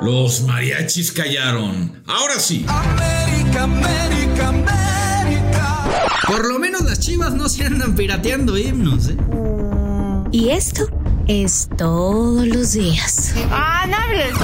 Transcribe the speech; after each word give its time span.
Los 0.00 0.42
mariachis 0.42 1.12
callaron. 1.12 2.02
Ahora 2.06 2.38
sí. 2.38 2.66
América, 2.68 3.62
América, 3.62 4.48
América. 4.48 5.84
Por 6.26 6.46
lo 6.46 6.58
menos 6.58 6.82
las 6.82 7.00
chivas 7.00 7.32
no 7.32 7.48
se 7.48 7.64
andan 7.64 7.94
pirateando 7.94 8.58
himnos, 8.58 9.08
¿eh? 9.08 9.16
Y 10.30 10.50
esto 10.50 10.88
es 11.26 11.68
todos 11.78 12.46
los 12.46 12.72
días. 12.72 13.34
¡Ah, 13.50 13.86
no 13.88 13.96
hables! 13.96 14.34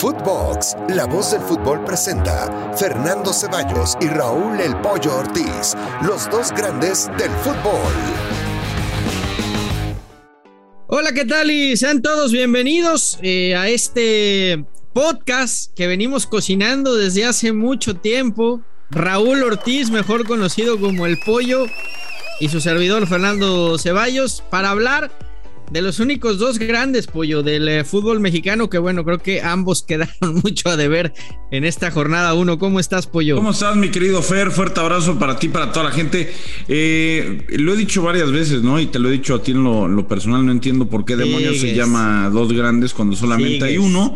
Footbox, 0.00 0.76
la 0.88 1.06
voz 1.06 1.32
del 1.32 1.42
fútbol 1.42 1.84
presenta 1.84 2.72
Fernando 2.76 3.32
Ceballos 3.32 3.96
y 4.00 4.06
Raúl 4.06 4.60
El 4.60 4.76
Pollo 4.76 5.18
Ortiz, 5.18 5.74
los 6.02 6.30
dos 6.30 6.50
grandes 6.50 7.08
del 7.18 7.30
fútbol. 7.42 8.31
Hola, 10.94 11.12
¿qué 11.14 11.24
tal? 11.24 11.50
Y 11.50 11.74
sean 11.78 12.02
todos 12.02 12.32
bienvenidos 12.32 13.18
eh, 13.22 13.56
a 13.56 13.66
este 13.66 14.66
podcast 14.92 15.74
que 15.74 15.86
venimos 15.86 16.26
cocinando 16.26 16.96
desde 16.96 17.24
hace 17.24 17.54
mucho 17.54 17.96
tiempo. 17.96 18.60
Raúl 18.90 19.42
Ortiz, 19.42 19.90
mejor 19.90 20.26
conocido 20.26 20.78
como 20.78 21.06
El 21.06 21.16
Pollo, 21.24 21.64
y 22.40 22.50
su 22.50 22.60
servidor 22.60 23.06
Fernando 23.06 23.78
Ceballos, 23.78 24.44
para 24.50 24.68
hablar 24.68 25.10
de 25.72 25.80
los 25.80 26.00
únicos 26.00 26.38
dos 26.38 26.58
grandes, 26.58 27.06
Pollo, 27.06 27.42
del 27.42 27.66
eh, 27.66 27.84
fútbol 27.84 28.20
mexicano, 28.20 28.68
que 28.68 28.76
bueno, 28.76 29.04
creo 29.04 29.18
que 29.18 29.40
ambos 29.40 29.82
quedaron 29.88 30.34
mucho 30.44 30.68
a 30.68 30.76
deber 30.76 31.14
en 31.50 31.64
esta 31.64 31.90
jornada 31.90 32.34
uno. 32.34 32.58
¿Cómo 32.58 32.78
estás, 32.78 33.06
Pollo? 33.06 33.36
¿Cómo 33.36 33.52
estás, 33.52 33.74
mi 33.76 33.88
querido 33.88 34.22
Fer? 34.22 34.50
Fuerte 34.50 34.80
abrazo 34.80 35.18
para 35.18 35.38
ti, 35.38 35.48
para 35.48 35.72
toda 35.72 35.86
la 35.86 35.90
gente. 35.92 36.32
Eh, 36.68 37.46
lo 37.58 37.72
he 37.72 37.76
dicho 37.76 38.02
varias 38.02 38.30
veces, 38.30 38.62
¿no? 38.62 38.78
Y 38.80 38.86
te 38.86 38.98
lo 38.98 39.08
he 39.08 39.12
dicho 39.12 39.34
a 39.34 39.42
ti 39.42 39.52
en 39.52 39.64
lo, 39.64 39.86
en 39.86 39.96
lo 39.96 40.06
personal, 40.06 40.44
no 40.44 40.52
entiendo 40.52 40.88
por 40.88 41.06
qué 41.06 41.16
demonios 41.16 41.58
se 41.58 41.74
llama 41.74 42.28
dos 42.30 42.52
grandes 42.52 42.92
cuando 42.92 43.16
solamente 43.16 43.64
hay 43.64 43.78
uno. 43.78 44.14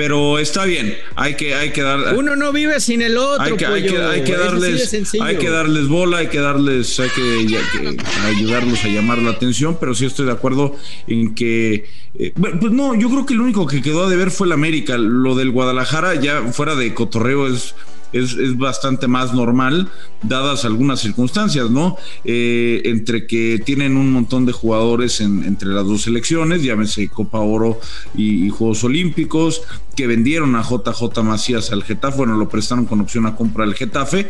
Pero 0.00 0.38
está 0.38 0.64
bien, 0.64 0.96
hay 1.14 1.34
que, 1.34 1.54
hay 1.54 1.72
que 1.72 1.82
dar. 1.82 2.16
Uno 2.16 2.34
no 2.34 2.52
vive 2.52 2.80
sin 2.80 3.02
el 3.02 3.18
otro, 3.18 3.44
hay 3.44 3.54
que, 3.54 3.66
hay 3.66 3.82
que, 3.82 3.98
hay 3.98 4.24
que 4.24 4.34
darles 4.34 5.12
hay 5.20 5.36
que 5.36 5.50
darles 5.50 5.88
bola 5.88 6.16
hay 6.18 6.28
que 6.28 6.40
darles 6.40 6.98
hay 6.98 7.10
que, 7.10 7.46
ya 7.46 7.58
que 7.70 7.98
ayudarlos 8.24 8.82
a 8.82 8.88
llamar 8.88 9.18
la 9.18 9.32
atención 9.32 9.76
pero 9.78 9.94
sí 9.94 10.06
estoy 10.06 10.24
de 10.24 10.32
acuerdo 10.32 10.74
en 11.06 11.34
que 11.34 11.84
eh, 12.18 12.32
bueno, 12.34 12.58
pues 12.58 12.72
no 12.72 12.94
yo 12.94 13.10
creo 13.10 13.26
que 13.26 13.34
lo 13.34 13.42
único 13.42 13.66
que 13.66 13.82
quedó 13.82 14.06
a 14.06 14.08
deber 14.08 14.30
fue 14.30 14.46
el 14.46 14.54
América 14.54 14.96
lo 14.96 15.34
del 15.34 15.50
Guadalajara 15.50 16.14
ya 16.14 16.44
fuera 16.50 16.74
de 16.76 16.94
cotorreo 16.94 17.46
es 17.46 17.74
es, 18.12 18.34
es 18.34 18.56
bastante 18.58 19.06
más 19.08 19.32
normal, 19.34 19.88
dadas 20.22 20.64
algunas 20.64 21.00
circunstancias, 21.00 21.70
¿no? 21.70 21.96
Eh, 22.24 22.82
entre 22.84 23.26
que 23.26 23.60
tienen 23.64 23.96
un 23.96 24.12
montón 24.12 24.46
de 24.46 24.52
jugadores 24.52 25.20
en- 25.20 25.44
entre 25.44 25.68
las 25.70 25.86
dos 25.86 26.02
selecciones, 26.02 26.62
llámese 26.62 27.08
Copa 27.08 27.38
Oro 27.40 27.80
y, 28.14 28.46
y 28.46 28.50
Juegos 28.50 28.84
Olímpicos, 28.84 29.62
que 29.96 30.06
vendieron 30.06 30.54
a 30.56 30.62
JJ 30.62 31.22
Macías 31.22 31.72
al 31.72 31.82
Getafe, 31.82 32.16
bueno, 32.18 32.36
lo 32.36 32.48
prestaron 32.48 32.86
con 32.86 33.00
opción 33.00 33.26
a 33.26 33.36
compra 33.36 33.64
al 33.64 33.74
Getafe, 33.74 34.28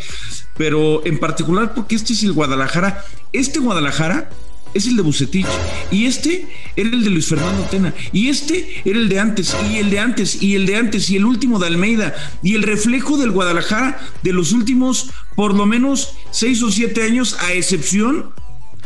pero 0.56 1.04
en 1.06 1.18
particular 1.18 1.74
porque 1.74 1.94
este 1.94 2.12
es 2.12 2.22
el 2.22 2.32
Guadalajara, 2.32 3.04
este 3.32 3.60
Guadalajara 3.60 4.30
es 4.74 4.86
el 4.86 4.96
de 4.96 5.02
Bucetich. 5.02 5.46
Y 5.90 6.06
este 6.06 6.46
era 6.76 6.88
el 6.90 7.04
de 7.04 7.10
Luis 7.10 7.26
Fernando 7.26 7.62
Tena. 7.64 7.94
Y 8.12 8.28
este 8.28 8.82
era 8.84 8.98
el 8.98 9.08
de 9.08 9.20
antes. 9.20 9.56
Y 9.70 9.78
el 9.78 9.90
de 9.90 9.98
antes. 9.98 10.42
Y 10.42 10.54
el 10.54 10.66
de 10.66 10.76
antes. 10.76 11.10
Y 11.10 11.16
el 11.16 11.24
último 11.24 11.58
de 11.58 11.66
Almeida. 11.66 12.14
Y 12.42 12.54
el 12.54 12.62
reflejo 12.62 13.16
del 13.18 13.30
Guadalajara 13.30 13.98
de 14.22 14.32
los 14.32 14.52
últimos 14.52 15.10
por 15.36 15.54
lo 15.54 15.66
menos 15.66 16.14
seis 16.30 16.62
o 16.62 16.70
siete 16.70 17.02
años 17.02 17.36
a 17.40 17.52
excepción 17.52 18.30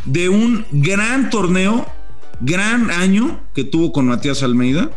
de 0.05 0.29
un 0.29 0.65
gran 0.71 1.29
torneo, 1.29 1.87
gran 2.39 2.91
año 2.91 3.41
que 3.53 3.63
tuvo 3.63 3.91
con 3.91 4.05
Matías 4.07 4.43
Almeida 4.43 4.91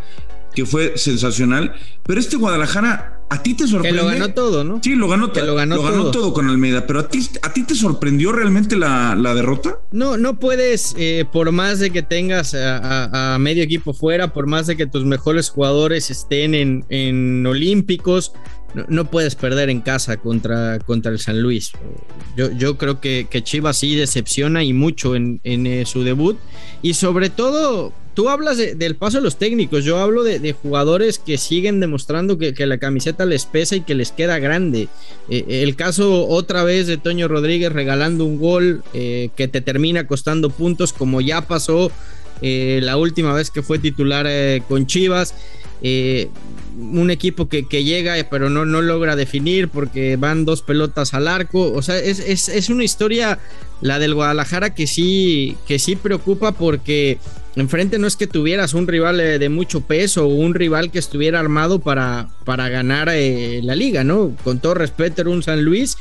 que 0.54 0.66
fue 0.66 0.94
sensacional, 0.96 1.76
pero 2.04 2.18
este 2.18 2.36
Guadalajara 2.36 3.17
a 3.30 3.42
ti 3.42 3.54
te 3.54 3.64
Que 3.64 3.70
sorprende. 3.70 4.00
lo 4.02 4.06
ganó 4.08 4.32
todo, 4.32 4.64
¿no? 4.64 4.80
Sí, 4.82 4.94
lo 4.94 5.06
ganó, 5.08 5.32
Que 5.32 5.42
lo 5.42 5.54
ganó 5.54 5.76
todo. 5.76 6.10
todo. 6.10 6.32
con 6.32 6.48
Almeida, 6.48 6.86
pero 6.86 7.00
a 7.00 7.08
ti, 7.08 7.28
a 7.42 7.52
ti 7.52 7.62
te 7.64 7.74
sorprendió 7.74 8.32
realmente 8.32 8.76
la, 8.76 9.14
la 9.14 9.34
derrota? 9.34 9.78
No, 9.92 10.16
no 10.16 10.38
puedes, 10.38 10.94
eh, 10.98 11.24
por 11.30 11.52
más 11.52 11.78
de 11.78 11.90
que 11.90 12.02
tengas 12.02 12.54
a, 12.54 12.78
a- 12.78 13.34
a 13.34 13.38
medio 13.38 13.62
equipo 13.62 13.92
fuera, 13.92 14.32
por 14.32 14.46
más 14.46 14.66
de 14.66 14.76
que 14.76 14.86
tus 14.86 15.04
mejores 15.04 15.50
jugadores 15.50 16.10
estén 16.10 16.54
en, 16.54 16.84
en 16.88 17.46
Olímpicos, 17.46 18.32
no, 18.88 19.04
puedes 19.06 19.34
perder 19.34 19.70
en 19.70 19.80
casa 19.80 20.18
contra, 20.18 20.78
contra 20.80 21.10
el 21.10 21.18
San 21.18 21.40
Luis. 21.40 21.72
Yo, 22.36 22.50
yo 22.52 22.76
creo 22.76 23.00
que, 23.00 23.26
que 23.30 23.42
Chivas 23.42 23.78
sí 23.78 23.94
decepciona 23.96 24.62
y 24.62 24.72
mucho 24.72 25.16
en, 25.16 25.40
en, 25.44 25.66
eh, 25.66 25.86
su 25.86 26.04
debut. 26.04 26.36
Y 26.82 26.94
sobre 26.94 27.30
todo, 27.30 27.92
tú 28.14 28.28
hablas 28.28 28.58
de- 28.58 28.74
del 28.74 28.94
paso 28.94 29.16
de 29.18 29.24
los 29.24 29.36
técnicos, 29.36 29.84
yo 29.84 29.98
hablo 29.98 30.22
de, 30.22 30.52
jugadores 30.52 31.18
que 31.18 31.38
siguen 31.38 31.80
demostrando 31.80 32.36
que, 32.36 32.52
que 32.52 32.66
la 32.66 32.78
camiseta 32.78 33.24
les 33.24 33.46
pesa 33.46 33.74
y 33.76 33.80
que 33.80 33.94
les 33.94 34.12
queda 34.12 34.38
grande. 34.38 34.88
Eh, 35.30 35.62
el 35.64 35.74
caso 35.74 36.28
otra 36.28 36.62
vez 36.62 36.86
de 36.86 36.98
Toño 36.98 37.26
Rodríguez 37.26 37.72
regalando 37.72 38.24
un 38.26 38.38
gol 38.38 38.82
eh, 38.92 39.30
que 39.34 39.48
te 39.48 39.60
termina 39.62 40.06
costando 40.06 40.50
puntos, 40.50 40.92
como 40.92 41.20
ya 41.20 41.40
pasó 41.42 41.90
la 42.40 42.96
última 42.96 43.32
vez 43.32 43.50
que 43.50 43.62
fue 43.62 43.80
titular 43.80 44.28
con 44.68 44.86
Chivas. 44.86 45.34
Un 46.78 47.10
equipo 47.10 47.48
que, 47.48 47.66
que 47.66 47.84
llega 47.84 48.14
pero 48.30 48.50
no, 48.50 48.64
no 48.64 48.80
logra 48.82 49.16
definir 49.16 49.68
porque 49.68 50.16
van 50.16 50.44
dos 50.44 50.62
pelotas 50.62 51.14
al 51.14 51.28
arco. 51.28 51.72
O 51.72 51.82
sea, 51.82 51.98
es, 51.98 52.20
es- 52.20 52.48
es 52.48 52.68
una 52.70 52.84
historia, 52.84 53.38
la 53.80 53.98
del 53.98 54.14
Guadalajara, 54.14 54.74
que 54.74 54.86
sí, 54.86 55.56
que 55.66 55.78
sí 55.78 55.96
preocupa 55.96 56.52
porque 56.52 57.18
enfrente 57.56 57.98
no 57.98 58.06
es 58.06 58.16
que 58.16 58.26
tuvieras 58.26 58.74
un 58.74 58.86
rival 58.86 59.18
eh, 59.20 59.38
de 59.38 59.48
mucho 59.48 59.80
peso 59.80 60.26
o 60.26 60.34
un 60.34 60.54
rival 60.54 60.90
que 60.90 60.98
estuviera 61.00 61.40
armado 61.40 61.80
para, 61.80 62.28
para 62.44 62.68
ganar 62.68 63.08
eh, 63.12 63.60
la 63.64 63.74
liga, 63.74 64.04
¿no? 64.04 64.36
Con 64.44 64.60
todo 64.60 64.74
respeto, 64.74 65.22
era 65.22 65.30
un 65.30 65.42
San 65.42 65.64
Luis 65.64 65.96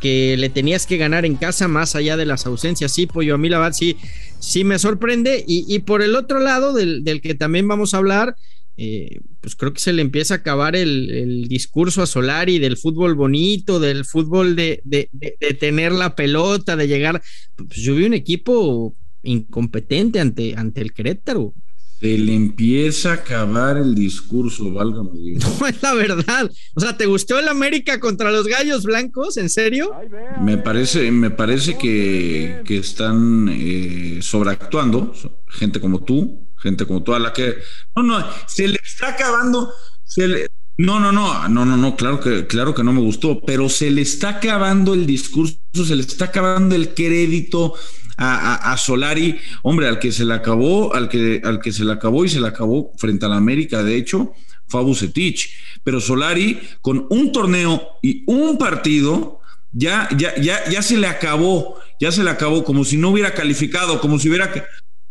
que 0.00 0.36
le 0.36 0.48
tenías 0.48 0.86
que 0.86 0.96
ganar 0.96 1.24
en 1.24 1.36
casa 1.36 1.68
más 1.68 1.94
allá 1.94 2.16
de 2.16 2.26
las 2.26 2.46
ausencias. 2.46 2.92
Sí, 2.92 3.06
Pollo, 3.06 3.34
a 3.34 3.38
mí 3.38 3.48
la 3.48 3.58
verdad 3.58 3.76
sí, 3.76 3.96
sí 4.40 4.64
me 4.64 4.78
sorprende. 4.78 5.44
Y, 5.46 5.64
y 5.72 5.80
por 5.80 6.02
el 6.02 6.16
otro 6.16 6.40
lado, 6.40 6.72
del, 6.72 7.04
del 7.04 7.20
que 7.20 7.34
también 7.34 7.68
vamos 7.68 7.94
a 7.94 7.98
hablar, 7.98 8.34
eh, 8.76 9.20
pues 9.40 9.54
creo 9.56 9.72
que 9.72 9.80
se 9.80 9.92
le 9.92 10.02
empieza 10.02 10.34
a 10.34 10.36
acabar 10.38 10.74
el, 10.76 11.10
el 11.10 11.48
discurso 11.48 12.02
a 12.02 12.06
Solari 12.06 12.58
del 12.58 12.76
fútbol 12.76 13.14
bonito, 13.14 13.78
del 13.80 14.04
fútbol 14.04 14.56
de, 14.56 14.80
de- 14.84 15.08
de- 15.12 15.36
de 15.40 15.54
tener 15.54 15.92
la 15.92 16.14
pelota, 16.16 16.76
de 16.76 16.88
llegar. 16.88 17.22
Pues 17.56 17.80
yo 17.80 17.94
vi 17.94 18.04
un 18.04 18.14
equipo 18.14 18.96
incompetente 19.22 20.20
ante, 20.20 20.54
ante 20.56 20.80
el 20.80 20.92
Querétaro. 20.92 21.54
Se 22.00 22.18
le 22.18 22.34
empieza 22.34 23.10
a 23.12 23.14
acabar 23.14 23.76
el 23.76 23.94
discurso, 23.94 24.72
válgame 24.72 25.10
Dios. 25.20 25.44
No 25.60 25.66
es 25.68 25.80
la 25.82 25.94
verdad. 25.94 26.50
O 26.74 26.80
sea, 26.80 26.96
¿te 26.96 27.06
gustó 27.06 27.38
el 27.38 27.46
América 27.46 28.00
contra 28.00 28.32
los 28.32 28.48
Gallos 28.48 28.82
Blancos? 28.82 29.36
¿En 29.36 29.48
serio? 29.48 29.92
Me 30.40 30.58
parece, 30.58 31.12
me 31.12 31.30
parece 31.30 31.78
que, 31.78 32.62
que 32.64 32.78
están 32.78 33.48
eh, 33.52 34.18
sobreactuando, 34.20 35.14
gente 35.48 35.78
como 35.78 36.02
tú, 36.02 36.41
gente 36.62 36.86
como 36.86 37.02
tú, 37.02 37.14
a 37.14 37.18
la 37.18 37.32
que. 37.32 37.56
No, 37.96 38.02
no, 38.02 38.26
se 38.46 38.68
le 38.68 38.78
está 38.84 39.08
acabando. 39.08 39.72
se 40.04 40.28
le- 40.28 40.46
no, 40.78 40.98
no, 40.98 41.12
no, 41.12 41.48
no, 41.48 41.64
no, 41.66 41.76
no, 41.76 41.96
claro 41.96 42.18
que, 42.18 42.46
claro 42.46 42.74
que 42.74 42.82
no 42.82 42.92
me 42.92 43.00
gustó, 43.02 43.40
pero 43.42 43.68
se 43.68 43.90
le 43.90 44.00
está 44.02 44.30
acabando 44.30 44.94
el 44.94 45.06
discurso, 45.06 45.56
se 45.74 45.94
le 45.94 46.02
está 46.02 46.26
acabando 46.26 46.74
el 46.74 46.94
crédito 46.94 47.74
a, 48.16 48.54
a- 48.54 48.72
a 48.72 48.76
Solari, 48.78 49.38
hombre, 49.62 49.86
al 49.88 49.98
que 49.98 50.12
se 50.12 50.24
le 50.24 50.32
acabó, 50.34 50.94
al 50.94 51.08
que, 51.08 51.42
al 51.44 51.60
que 51.60 51.72
se 51.72 51.84
le 51.84 51.92
acabó 51.92 52.24
y 52.24 52.30
se 52.30 52.40
le 52.40 52.48
acabó 52.48 52.92
frente 52.96 53.26
a 53.26 53.28
la 53.28 53.36
América, 53.36 53.82
de 53.82 53.96
hecho, 53.96 54.32
fue 54.66 54.80
a 54.80 54.84
Bucetich. 54.84 55.50
Pero 55.84 56.00
Solari, 56.00 56.58
con 56.80 57.06
un 57.10 57.32
torneo 57.32 57.98
y 58.02 58.24
un 58.26 58.56
partido, 58.56 59.40
ya, 59.72 60.08
ya, 60.16 60.34
ya, 60.40 60.68
ya 60.70 60.82
se 60.82 60.96
le 60.96 61.06
acabó, 61.06 61.78
ya 62.00 62.10
se 62.12 62.24
le 62.24 62.30
acabó, 62.30 62.64
como 62.64 62.84
si 62.84 62.96
no 62.96 63.10
hubiera 63.10 63.34
calificado, 63.34 64.00
como 64.00 64.18
si 64.18 64.28
hubiera. 64.28 64.52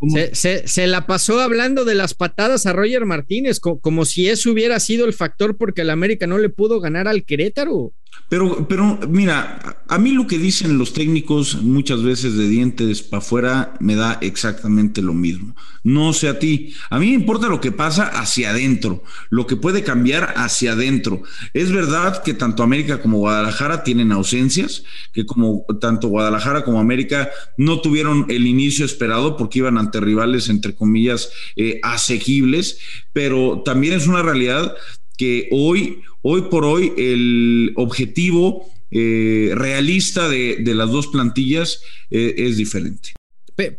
Se, 0.09 0.67
se- 0.67 0.88
la 0.88 1.06
pasó 1.06 1.39
hablando 1.39 1.86
de 1.86 1.94
las 1.95 2.13
patadas 2.15 2.65
a 2.65 2.74
Roger 2.74 3.06
Martínez, 3.06 3.59
co- 3.59 3.80
como 3.80 4.06
si 4.06 4.27
eso 4.30 4.51
hubiera 4.51 4.80
sido 4.80 5.06
el 5.06 5.13
factor 5.13 5.57
porque 5.57 5.81
el 5.81 5.92
América 5.92 6.25
no 6.25 6.38
le 6.39 6.50
pudo 6.50 6.80
ganar 6.80 7.07
al 7.07 7.24
Querétaro. 7.24 7.94
Pero, 8.29 8.68
pero 8.68 8.97
mira, 9.09 9.83
a 9.88 9.97
mí 9.97 10.12
lo 10.12 10.25
que 10.25 10.38
dicen 10.38 10.77
los 10.77 10.94
técnicos 10.94 11.62
muchas 11.62 12.01
veces 12.01 12.38
de 12.38 12.47
dientes 12.47 13.01
para 13.01 13.19
afuera 13.19 13.73
me 13.81 13.95
da 13.95 14.18
exactamente 14.21 15.01
lo 15.01 15.13
mismo. 15.13 15.53
No 15.83 16.13
sé 16.13 16.29
a 16.29 16.39
ti. 16.39 16.73
A 16.89 16.97
mí 17.00 17.07
me 17.07 17.15
importa 17.15 17.50
lo 17.50 17.59
que 17.59 17.73
pasa 17.73 18.06
hacia 18.06 18.51
adentro, 18.51 19.03
lo 19.29 19.47
que 19.47 19.57
puede 19.57 19.83
cambiar 19.83 20.33
hacia 20.38 20.73
adentro. 20.73 21.23
Es 21.53 21.71
verdad 21.71 22.23
que 22.23 22.33
tanto 22.33 22.63
América 22.63 23.01
como 23.01 23.18
Guadalajara 23.18 23.83
tienen 23.83 24.12
ausencias, 24.12 24.83
que 25.12 25.25
como 25.25 25.65
tanto 25.81 26.07
Guadalajara 26.07 26.63
como 26.63 26.79
América 26.79 27.29
no 27.57 27.81
tuvieron 27.81 28.27
el 28.29 28.47
inicio 28.47 28.85
esperado 28.85 29.35
porque 29.35 29.59
iban 29.59 29.77
ante 29.77 30.00
rivales, 30.00 30.47
entre 30.50 30.73
comillas, 30.73 31.31
eh, 31.56 31.79
asequibles, 31.83 32.79
pero 33.12 33.62
también 33.65 33.94
es 33.94 34.07
una 34.07 34.21
realidad 34.21 34.75
que 35.21 35.47
hoy, 35.51 36.01
hoy 36.23 36.41
por 36.50 36.65
hoy, 36.65 36.94
el 36.97 37.73
objetivo 37.75 38.68
eh, 38.89 39.51
realista 39.53 40.27
de, 40.27 40.57
de, 40.62 40.73
las 40.73 40.89
dos 40.89 41.09
plantillas 41.09 41.83
eh, 42.09 42.33
es 42.38 42.57
diferente. 42.57 43.09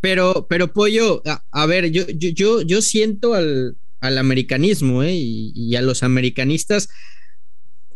Pero, 0.01 0.47
pero 0.49 0.73
Pollo, 0.73 1.21
a, 1.25 1.67
ver, 1.67 1.91
yo, 1.91 2.05
yo, 2.09 2.63
yo, 2.63 2.81
siento 2.81 3.35
al, 3.35 3.77
al 3.99 4.19
americanismo 4.19 5.03
¿eh? 5.03 5.15
y, 5.17 5.75
a 5.75 5.83
los 5.83 6.05
americanistas 6.05 6.89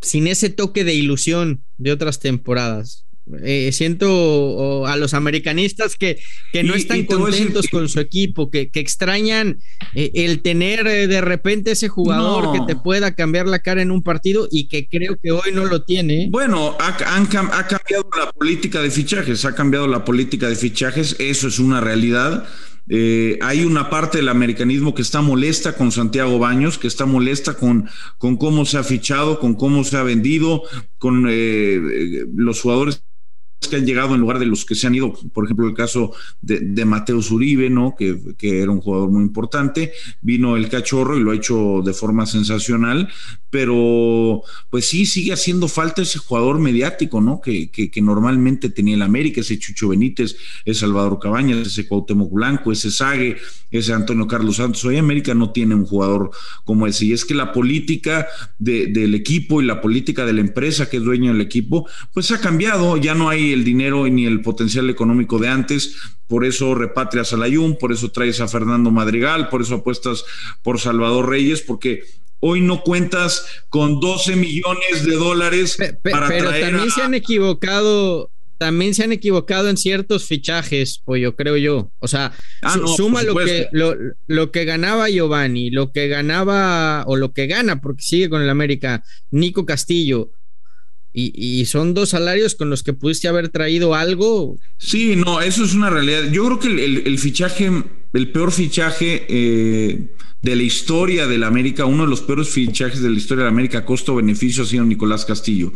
sin 0.00 0.26
ese 0.26 0.50
toque 0.50 0.82
de 0.82 0.94
ilusión 0.94 1.62
de 1.78 1.93
otras 1.93 2.19
temporadas. 2.19 3.06
Eh, 3.43 3.73
siento 3.73 4.87
a 4.87 4.96
los 4.96 5.12
americanistas 5.12 5.96
que, 5.96 6.19
que 6.52 6.62
no 6.62 6.75
y, 6.75 6.78
están 6.78 6.99
y 6.99 7.06
contentos 7.06 7.67
con 7.69 7.88
su 7.88 7.99
equipo, 7.99 8.50
que, 8.50 8.69
que 8.69 8.78
extrañan 8.78 9.58
eh, 9.94 10.12
el 10.14 10.43
tener 10.43 10.87
eh, 10.87 11.08
de 11.08 11.20
repente 11.20 11.73
ese 11.73 11.88
jugador 11.88 12.44
no. 12.44 12.52
que 12.52 12.61
te 12.67 12.76
pueda 12.76 13.14
cambiar 13.14 13.49
la 13.49 13.58
cara 13.58 13.82
en 13.82 13.90
un 13.90 14.02
partido 14.02 14.46
y 14.50 14.69
que 14.69 14.87
creo 14.88 15.17
que 15.20 15.32
hoy 15.32 15.50
no 15.52 15.64
lo 15.64 15.82
tiene. 15.82 16.28
Bueno, 16.31 16.76
ha, 16.78 17.17
han, 17.17 17.25
ha 17.25 17.67
cambiado 17.67 18.08
la 18.17 18.31
política 18.31 18.81
de 18.81 18.90
fichajes, 18.90 19.44
ha 19.44 19.55
cambiado 19.55 19.88
la 19.88 20.05
política 20.05 20.49
de 20.49 20.55
fichajes, 20.55 21.17
eso 21.19 21.49
es 21.49 21.58
una 21.58 21.81
realidad. 21.81 22.46
Eh, 22.88 23.38
hay 23.43 23.64
una 23.64 23.90
parte 23.90 24.19
del 24.19 24.29
americanismo 24.29 24.94
que 24.94 25.02
está 25.02 25.20
molesta 25.20 25.75
con 25.75 25.90
Santiago 25.90 26.38
Baños, 26.38 26.79
que 26.79 26.87
está 26.87 27.05
molesta 27.05 27.55
con, 27.55 27.88
con 28.19 28.37
cómo 28.37 28.64
se 28.64 28.79
ha 28.79 28.84
fichado, 28.84 29.40
con 29.40 29.55
cómo 29.55 29.82
se 29.82 29.96
ha 29.96 30.05
vendido, 30.05 30.62
con 30.99 31.26
eh, 31.29 31.81
los 32.34 32.61
jugadores 32.61 33.02
que 33.69 33.76
han 33.76 33.87
llegado 33.87 34.14
en 34.14 34.20
lugar 34.20 34.38
de 34.38 34.47
los 34.47 34.64
que 34.64 34.75
se 34.75 34.87
han 34.87 34.94
ido, 34.94 35.12
por 35.32 35.44
ejemplo, 35.44 35.67
el 35.67 35.75
caso 35.75 36.12
de, 36.41 36.61
de 36.61 36.85
Mateus 36.85 37.31
Uribe, 37.31 37.69
¿no? 37.70 37.94
Que, 37.97 38.19
que, 38.37 38.61
era 38.61 38.70
un 38.70 38.81
jugador 38.81 39.11
muy 39.11 39.23
importante, 39.23 39.93
vino 40.20 40.56
el 40.56 40.69
cachorro 40.69 41.17
y 41.17 41.20
lo 41.20 41.32
ha 41.32 41.37
hecho 41.37 41.82
de 41.85 41.93
forma 41.93 42.26
sensacional, 42.26 43.08
pero 43.50 44.43
pues 44.70 44.88
sí, 44.88 45.06
sigue 45.06 45.32
haciendo 45.32 45.69
falta 45.69 46.03
ese 46.03 46.19
jugador 46.19 46.58
mediático, 46.58 47.20
¿no? 47.20 47.41
Que, 47.41 47.70
que, 47.70 48.03
normalmente 48.03 48.69
tenía 48.69 48.94
el 48.94 49.03
América, 49.03 49.41
ese 49.41 49.58
Chucho 49.58 49.88
Benítez, 49.88 50.37
ese 50.64 50.81
Salvador 50.81 51.19
Cabañas, 51.19 51.67
ese 51.67 51.88
Cuauhtémoc 51.88 52.32
Blanco, 52.32 52.70
ese 52.70 52.91
Sague, 52.91 53.37
ese 53.70 53.93
Antonio 53.93 54.26
Carlos 54.26 54.56
Santos. 54.56 54.85
Hoy 54.85 54.99
América 54.99 55.35
no 55.35 55.50
tiene 55.50 55.75
un 55.75 55.87
jugador 55.87 56.31
como 56.64 56.87
ese, 56.87 57.06
y 57.06 57.12
es 57.12 57.25
que 57.25 57.35
la 57.35 57.53
política 57.53 58.26
de, 58.58 58.87
del 58.88 59.14
equipo 59.14 59.62
y 59.62 59.64
la 59.64 59.81
política 59.81 60.26
de 60.26 60.35
la 60.35 60.41
empresa 60.41 60.88
que 60.88 60.99
es 60.99 61.03
dueño 61.03 61.32
del 61.32 61.41
equipo, 61.41 61.88
pues 62.12 62.31
ha 62.32 62.41
cambiado, 62.41 62.97
ya 62.97 63.14
no 63.14 63.29
hay 63.29 63.45
el 63.52 63.64
dinero 63.64 64.06
ni 64.08 64.26
el 64.26 64.43
potencial 64.43 64.90
económico 64.90 65.38
de 65.38 65.48
antes, 65.48 65.96
por 66.26 66.44
eso 66.44 66.75
repatrias 66.75 67.32
a 67.32 67.37
Layún, 67.37 67.78
por 67.78 67.93
eso 67.93 68.10
traes 68.10 68.40
a 68.40 68.48
Fernando 68.48 68.90
Madrigal, 68.90 69.48
por 69.48 69.62
eso 69.62 69.76
apuestas 69.76 70.25
por 70.62 70.81
Salvador 70.81 71.28
Reyes, 71.28 71.62
porque 71.62 72.02
hoy 72.40 72.60
no 72.60 72.82
cuentas 72.82 73.46
con 73.69 74.00
12 74.00 74.37
millones 74.37 75.04
de 75.04 75.14
dólares 75.14 75.76
pe, 75.76 75.94
pe, 75.94 76.10
para 76.10 76.28
pero 76.28 76.48
traer 76.48 76.66
también 76.66 76.88
a... 76.88 76.94
se 76.94 77.02
han 77.02 77.14
equivocado 77.14 78.31
también 78.58 78.94
se 78.94 79.04
han 79.04 79.12
equivocado 79.12 79.69
en 79.69 79.76
ciertos 79.76 80.25
fichajes, 80.25 81.02
pues 81.04 81.20
yo 81.20 81.37
creo 81.37 81.56
yo. 81.56 81.90
O 81.98 82.08
sea, 82.08 82.32
ah, 82.62 82.76
no, 82.76 82.88
suma 82.88 83.22
lo 83.22 83.34
que, 83.34 83.69
lo, 83.72 83.94
lo, 84.26 84.50
que 84.50 84.64
ganaba 84.64 85.10
Giovanni, 85.10 85.70
lo 85.70 85.93
que 85.93 86.08
ganaba 86.08 87.04
o 87.06 87.16
lo 87.16 87.32
que 87.32 87.46
gana, 87.46 87.81
porque 87.81 88.02
sigue 88.02 88.31
con 88.31 88.43
el 88.43 88.48
América, 88.48 89.04
Nico 89.31 89.66
Castillo, 89.66 90.31
y, 91.19 91.65
son 91.65 91.95
dos 91.95 92.11
salarios 92.11 92.55
con 92.55 92.69
los 92.69 92.83
que 92.83 92.93
pudiste 92.93 93.27
haber 93.27 93.49
traído 93.49 93.95
algo. 93.95 94.59
Sí, 94.77 95.17
no, 95.17 95.41
eso 95.41 95.65
es 95.65 95.73
una 95.73 95.89
realidad. 95.89 96.31
Yo 96.31 96.45
creo 96.45 96.61
que 96.61 96.85
el, 96.85 97.07
el, 97.07 97.19
fichaje, 97.19 97.71
el 98.13 98.33
peor 98.33 98.53
fichaje 98.53 99.25
eh, 99.29 100.15
de 100.43 100.57
la 100.57 100.63
historia 100.63 101.27
del 101.27 101.45
América, 101.45 101.87
uno 101.87 102.05
de 102.05 102.11
los 102.11 102.21
peores 102.21 102.51
fichajes 102.51 103.01
de 103.01 103.09
la 103.09 103.17
historia 103.17 103.45
de 103.45 103.51
la 103.51 103.53
América, 103.53 103.87
costo-beneficio, 103.87 104.65
ha 104.65 104.67
sido 104.67 104.85
Nicolás 104.85 105.25
Castillo. 105.25 105.73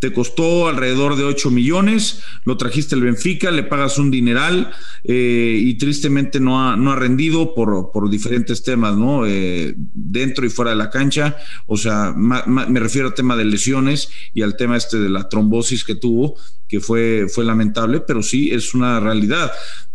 Te 0.00 0.12
costó 0.12 0.68
alrededor 0.68 1.16
de 1.16 1.24
8 1.24 1.50
millones, 1.50 2.22
lo 2.44 2.56
trajiste 2.56 2.94
el 2.94 3.02
Benfica, 3.02 3.50
le 3.50 3.62
pagas 3.62 3.98
un 3.98 4.10
dineral 4.10 4.72
eh, 5.04 5.58
y 5.62 5.74
tristemente 5.74 6.40
no 6.40 6.60
ha, 6.60 6.76
no 6.76 6.90
ha 6.90 6.96
rendido 6.96 7.54
por, 7.54 7.92
por 7.92 8.10
diferentes 8.10 8.62
temas, 8.62 8.96
¿no? 8.96 9.26
Eh, 9.26 9.74
dentro 9.76 10.44
y 10.46 10.50
fuera 10.50 10.72
de 10.72 10.78
la 10.78 10.90
cancha, 10.90 11.36
o 11.66 11.76
sea, 11.76 12.14
me 12.16 12.80
refiero 12.80 13.08
al 13.08 13.14
tema 13.14 13.36
de 13.36 13.44
lesiones 13.44 14.08
y 14.34 14.42
al 14.42 14.56
tema 14.56 14.76
este 14.76 14.98
de 14.98 15.10
la 15.10 15.28
trombosis 15.28 15.84
que 15.84 15.94
tuvo, 15.94 16.36
que 16.66 16.80
fue, 16.80 17.26
fue 17.28 17.44
lamentable, 17.44 18.00
pero 18.00 18.22
sí 18.22 18.50
es 18.50 18.74
una 18.74 19.00
realidad. 19.00 19.52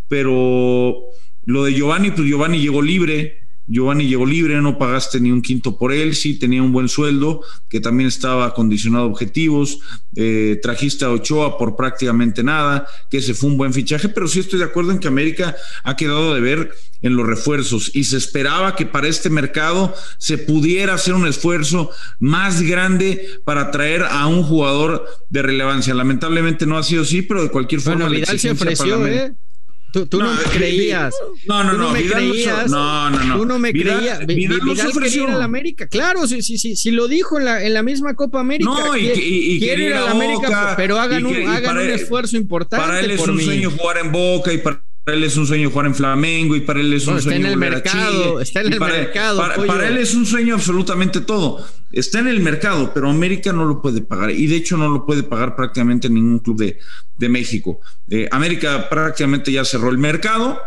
Pero 0.07 0.95
lo 1.45 1.63
de 1.63 1.73
Giovanni, 1.73 2.11
pues 2.11 2.27
Giovanni 2.27 2.59
llegó 2.59 2.81
libre, 2.81 3.44
Giovanni 3.67 4.07
llegó 4.07 4.25
libre, 4.25 4.61
no 4.61 4.77
pagaste 4.77 5.19
ni 5.19 5.31
un 5.31 5.41
quinto 5.41 5.77
por 5.77 5.91
él, 5.91 6.15
sí 6.15 6.37
tenía 6.37 6.61
un 6.61 6.71
buen 6.71 6.87
sueldo, 6.87 7.41
que 7.69 7.79
también 7.79 8.07
estaba 8.07 8.53
condicionado 8.53 9.05
a 9.05 9.07
objetivos, 9.07 9.79
eh, 10.15 10.59
trajiste 10.61 11.05
a 11.05 11.11
Ochoa 11.11 11.57
por 11.57 11.75
prácticamente 11.75 12.43
nada, 12.43 12.87
que 13.09 13.17
ese 13.17 13.33
fue 13.33 13.49
un 13.49 13.57
buen 13.57 13.73
fichaje, 13.73 14.09
pero 14.09 14.27
sí 14.27 14.39
estoy 14.39 14.59
de 14.59 14.65
acuerdo 14.65 14.91
en 14.91 14.99
que 14.99 15.07
América 15.07 15.55
ha 15.83 15.95
quedado 15.95 16.33
de 16.33 16.41
ver 16.41 16.71
en 17.01 17.15
los 17.15 17.27
refuerzos 17.27 17.91
y 17.93 18.05
se 18.05 18.17
esperaba 18.17 18.75
que 18.75 18.85
para 18.85 19.07
este 19.07 19.29
mercado 19.29 19.93
se 20.17 20.37
pudiera 20.37 20.93
hacer 20.93 21.13
un 21.13 21.27
esfuerzo 21.27 21.91
más 22.19 22.61
grande 22.61 23.27
para 23.43 23.71
traer 23.71 24.03
a 24.03 24.27
un 24.27 24.43
jugador 24.43 25.05
de 25.29 25.41
relevancia. 25.41 25.93
Lamentablemente 25.93 26.65
no 26.65 26.77
ha 26.77 26.83
sido 26.83 27.03
así, 27.03 27.21
pero 27.21 27.43
de 27.43 27.49
cualquier 27.49 27.81
forma... 27.81 28.05
Bueno, 28.05 28.15
Vidal 28.15 28.39
se 28.39 28.51
ofreció, 28.51 29.05
¿eh? 29.05 29.33
Tú, 29.95 30.05
tú 30.07 30.19
no, 30.19 30.25
no, 30.25 30.37
me 30.37 30.43
creías. 30.43 31.15
No, 31.45 31.63
no, 31.63 31.71
no. 31.71 31.91
me 31.91 32.01
Vidal 32.01 32.17
creías. 32.17 32.69
No, 32.69 33.09
no, 33.09 33.23
no. 33.23 33.37
Tú 33.37 33.45
no 33.45 33.59
me 33.59 33.71
Vidal, 33.71 33.99
creías. 33.99 34.25
Vidal, 34.27 34.59
quería 34.91 35.23
ir 35.23 35.29
a 35.29 35.37
la 35.37 35.45
América. 35.45 35.87
Claro, 35.87 36.27
sí, 36.27 36.41
sí, 36.41 36.57
sí, 36.57 36.75
sí 36.75 36.91
lo 36.91 37.07
dijo 37.07 37.39
en 37.39 37.45
la, 37.45 37.63
en 37.63 37.73
la 37.73 37.81
misma 37.81 38.13
Copa 38.13 38.41
América. 38.41 38.69
No, 38.69 38.97
y, 38.97 39.05
y, 39.05 39.55
y 39.55 39.59
quiere 39.61 39.85
ir 39.85 39.93
a 39.93 40.01
la 40.01 40.11
América, 40.11 40.47
Boca, 40.49 40.73
pero 40.75 40.99
hagan, 40.99 41.25
un, 41.25 41.47
hagan 41.47 41.77
un 41.77 41.89
esfuerzo 41.89 42.35
importante. 42.35 42.85
Para 42.85 42.99
él 42.99 43.11
es 43.11 43.21
por 43.21 43.29
un 43.29 43.37
mí. 43.37 43.45
sueño 43.45 43.71
jugar 43.71 43.99
en 43.99 44.11
Boca 44.11 44.51
y 44.51 44.57
para 44.57 44.83
él 45.05 45.23
es 45.23 45.37
un 45.37 45.45
sueño 45.45 45.69
jugar 45.69 45.85
en 45.85 45.95
Flamengo 45.95 46.55
y 46.55 46.61
para 46.61 46.79
él 46.79 46.91
es 46.93 47.05
un 47.05 47.13
no, 47.13 47.19
está 47.19 47.29
sueño 47.29 47.45
en 47.45 47.51
el 47.51 47.57
mercado, 47.57 48.39
a 48.39 48.43
Chile. 48.43 48.43
está 48.43 48.61
en 48.61 48.73
el 48.73 48.79
para, 48.79 48.93
mercado. 48.93 49.37
Para, 49.37 49.55
para, 49.65 49.87
él 49.87 49.97
es 49.97 50.15
un 50.15 50.25
sueño 50.25 50.55
absolutamente 50.55 51.21
todo. 51.21 51.65
Está 51.91 52.19
en 52.19 52.27
el 52.27 52.39
mercado, 52.39 52.91
pero 52.93 53.09
América 53.09 53.53
no 53.53 53.65
lo 53.65 53.81
puede 53.81 54.01
pagar 54.01 54.31
y 54.31 54.47
de 54.47 54.55
hecho 54.55 54.77
no 54.77 54.89
lo 54.89 55.05
puede 55.05 55.23
pagar 55.23 55.55
prácticamente 55.55 56.09
ningún 56.09 56.39
club 56.39 56.57
de, 56.57 56.79
de 57.17 57.29
México. 57.29 57.79
Eh, 58.09 58.27
América 58.31 58.89
prácticamente 58.89 59.51
ya 59.51 59.63
cerró 59.63 59.89
el 59.89 59.97
mercado. 59.97 60.59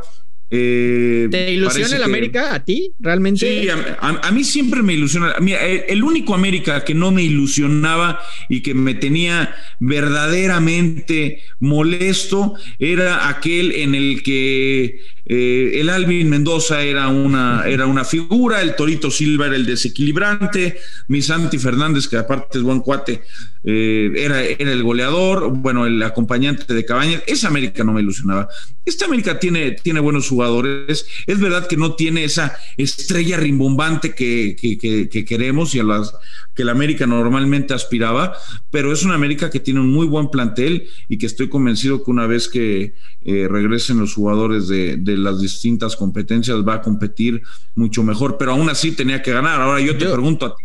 Eh, 0.51 1.29
¿Te 1.31 1.53
ilusiona 1.53 1.97
el 1.97 1.99
que... 1.99 2.05
América 2.05 2.55
a 2.55 2.65
ti 2.65 2.93
realmente? 2.99 3.63
Sí, 3.63 3.69
a, 3.69 3.99
a, 4.01 4.29
a, 4.29 4.33
mí 4.33 4.45
siempre 4.45 4.83
me 4.83 4.95
ilusiona. 4.95 5.35
Mira, 5.41 5.65
el 5.65 6.03
único 6.03 6.35
América 6.35 6.85
que 6.85 6.95
no 6.95 7.11
me 7.11 7.23
ilusionaba 7.23 8.21
y 8.49 8.63
que 8.63 8.73
me 8.73 8.95
tenía 8.95 9.55
verdaderamente 9.79 11.43
molesto 11.61 12.55
era 12.79 13.29
aquel 13.29 13.73
en 13.73 13.95
el 13.95 14.23
que 14.23 15.01
eh, 15.31 15.81
el 15.81 15.91
Alvin 15.91 16.31
Mendoza 16.31 16.83
era 16.83 17.09
una, 17.09 17.65
era 17.67 17.87
una 17.87 18.05
figura, 18.05 18.63
el 18.63 18.75
Torito 18.75 19.11
Silva 19.11 19.47
era 19.47 19.57
el 19.57 19.67
desequilibrante, 19.67 20.79
mi 21.09 21.21
Santi 21.21 21.59
Fernández, 21.59 22.09
que 22.09 22.17
aparte 22.17 22.57
es 22.57 22.65
buen 22.65 22.81
cuate, 22.81 23.23
eh, 23.63 24.11
era, 24.17 24.43
era 24.43 24.73
el 24.73 24.83
goleador, 24.83 25.53
bueno, 25.55 25.85
el 25.85 26.03
acompañante 26.03 26.73
de 26.73 26.85
Cabañas. 26.87 27.23
Esa 27.27 27.49
América 27.49 27.85
no 27.85 27.93
me 27.93 28.01
ilusionaba. 28.01 28.49
Esta 28.87 29.05
América 29.05 29.39
tiene, 29.39 29.73
tiene 29.73 30.01
buenos 30.01 30.29
jugadores. 30.29 31.07
Es 31.27 31.39
verdad 31.39 31.67
que 31.67 31.77
no 31.77 31.95
tiene 31.95 32.25
esa 32.25 32.57
estrella 32.79 33.37
rimbombante 33.37 34.15
que, 34.15 34.57
que, 34.59 34.79
que, 34.79 35.11
que 35.11 35.25
queremos 35.27 35.75
y 35.75 35.81
a 35.81 35.85
las 35.85 36.15
que 36.59 36.65
la 36.65 36.73
América 36.73 37.07
normalmente 37.07 37.73
aspiraba, 37.73 38.37
pero 38.73 38.93
es 38.93 39.05
una 39.05 39.15
América 39.15 39.49
que 39.49 39.61
tiene 39.61 39.79
un 39.79 39.93
muy 39.93 40.09
buen 40.09 40.29
plantel 40.29 40.89
y 41.09 41.17
que 41.17 41.27
estoy 41.27 41.49
convencido 41.49 42.03
que 42.03 42.11
una 42.11 42.27
vez 42.27 42.49
que 42.49 42.95
eh, 43.25 43.47
regresen 43.49 44.01
los 44.01 44.13
jugadores 44.13 44.67
de, 44.67 44.97
las 45.19 45.41
distintas 45.41 45.97
competencias 45.97 46.59
va 46.67 46.75
a 46.75 46.83
competir 46.83 47.43
mucho 47.75 48.03
mejor, 48.03 48.37
pero 48.39 48.53
aún 48.53 48.69
así 48.71 48.93
tenía 48.93 49.23
que 49.23 49.33
ganar. 49.33 49.61
Ahora 49.61 49.81
yo 49.81 49.97
te 49.97 50.05
yo... 50.05 50.13
pregunto 50.13 50.47
a 50.47 50.55
ti, 50.57 50.65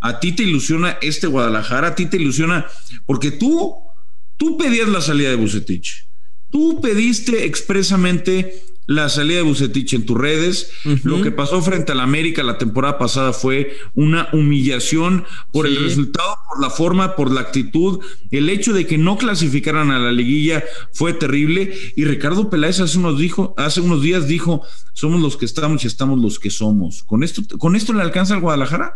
¿a 0.00 0.20
ti 0.20 0.32
te 0.32 0.42
ilusiona 0.42 0.98
este 1.00 1.26
Guadalajara? 1.26 1.88
¿A 1.88 1.94
ti 1.94 2.06
te 2.06 2.16
ilusiona? 2.16 2.66
Porque 3.06 3.30
tú, 3.30 3.74
tú 4.36 4.56
pedías 4.56 4.88
la 4.88 5.00
salida 5.00 5.30
de 5.30 5.36
Bucetich, 5.36 6.06
tú 6.50 6.80
pediste 6.80 7.44
expresamente 7.44 8.62
la 8.86 9.08
salida 9.08 9.38
de 9.38 9.42
Bucetich 9.42 9.94
en 9.94 10.04
tus 10.04 10.18
redes. 10.18 10.70
Uh 10.84 10.90
-huh. 10.90 11.00
Lo 11.04 11.22
que 11.22 11.30
pasó 11.30 11.62
frente 11.62 11.92
al 11.92 12.00
América 12.00 12.42
la 12.42 12.58
temporada 12.58 12.98
pasada 12.98 13.32
fue 13.32 13.76
una 13.94 14.28
humillación 14.32 15.24
por 15.52 15.66
sí. 15.66 15.74
el 15.74 15.82
resultado, 15.84 16.34
por 16.48 16.60
la 16.60 16.70
forma, 16.70 17.16
por 17.16 17.30
la 17.30 17.40
actitud. 17.40 18.00
El 18.30 18.50
hecho 18.50 18.72
de 18.72 18.86
que 18.86 18.98
no 18.98 19.16
clasificaran 19.16 19.90
a 19.90 19.98
la 19.98 20.12
liguilla 20.12 20.64
fue 20.92 21.12
terrible. 21.14 21.74
Y 21.96 22.04
Ricardo 22.04 22.50
Peláez 22.50 22.80
hace 22.80 22.98
unos, 22.98 23.18
dijo, 23.18 23.54
hace 23.56 23.80
unos 23.80 24.02
días 24.02 24.28
dijo: 24.28 24.62
Somos 24.92 25.20
los 25.20 25.36
que 25.36 25.46
estamos 25.46 25.84
y 25.84 25.86
estamos 25.86 26.18
los 26.20 26.38
que 26.38 26.50
somos. 26.50 27.02
¿Con 27.04 27.22
esto, 27.22 27.42
¿con 27.58 27.76
esto 27.76 27.92
le 27.92 28.02
alcanza 28.02 28.34
al 28.34 28.40
Guadalajara? 28.40 28.94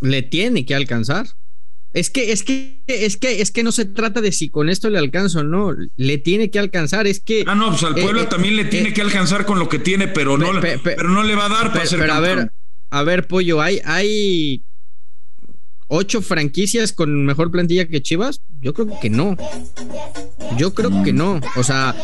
Le 0.00 0.22
tiene 0.22 0.64
que 0.64 0.74
alcanzar. 0.74 1.26
Es 1.94 2.10
que, 2.10 2.32
es 2.32 2.42
que, 2.42 2.82
es 2.86 3.16
que, 3.16 3.40
es 3.40 3.50
que 3.50 3.62
no 3.62 3.72
se 3.72 3.86
trata 3.86 4.20
de 4.20 4.30
si 4.32 4.50
con 4.50 4.68
esto 4.68 4.90
le 4.90 4.98
alcanzo 4.98 5.40
o 5.40 5.44
no, 5.44 5.74
le 5.96 6.18
tiene 6.18 6.50
que 6.50 6.58
alcanzar, 6.58 7.06
es 7.06 7.20
que. 7.20 7.44
Ah, 7.46 7.54
no, 7.54 7.70
pues 7.70 7.82
al 7.82 7.94
pueblo 7.94 8.22
eh, 8.22 8.26
también 8.26 8.56
le 8.56 8.66
tiene 8.66 8.90
eh, 8.90 8.92
que 8.92 9.00
alcanzar 9.00 9.46
con 9.46 9.58
lo 9.58 9.68
que 9.68 9.78
tiene, 9.78 10.06
pero 10.06 10.36
no, 10.36 10.60
pe, 10.60 10.78
pe, 10.78 10.94
pero 10.96 11.08
no 11.08 11.22
le 11.22 11.34
va 11.34 11.46
a 11.46 11.48
dar 11.48 11.72
para 11.72 11.86
ser 11.86 12.00
Pero 12.00 12.12
a 12.12 12.20
ver, 12.20 12.52
a 12.90 13.02
ver, 13.02 13.26
pollo, 13.26 13.62
hay, 13.62 13.80
hay, 13.84 14.62
ocho 15.88 16.22
franquicias 16.22 16.92
con 16.92 17.24
mejor 17.24 17.50
plantilla 17.50 17.88
que 17.88 18.02
Chivas? 18.02 18.40
Yo 18.60 18.72
creo 18.74 18.88
que 19.00 19.10
no. 19.10 19.36
Yo 20.56 20.74
creo 20.74 21.02
que 21.02 21.12
no. 21.12 21.40
O 21.56 21.62
sea, 21.62 21.94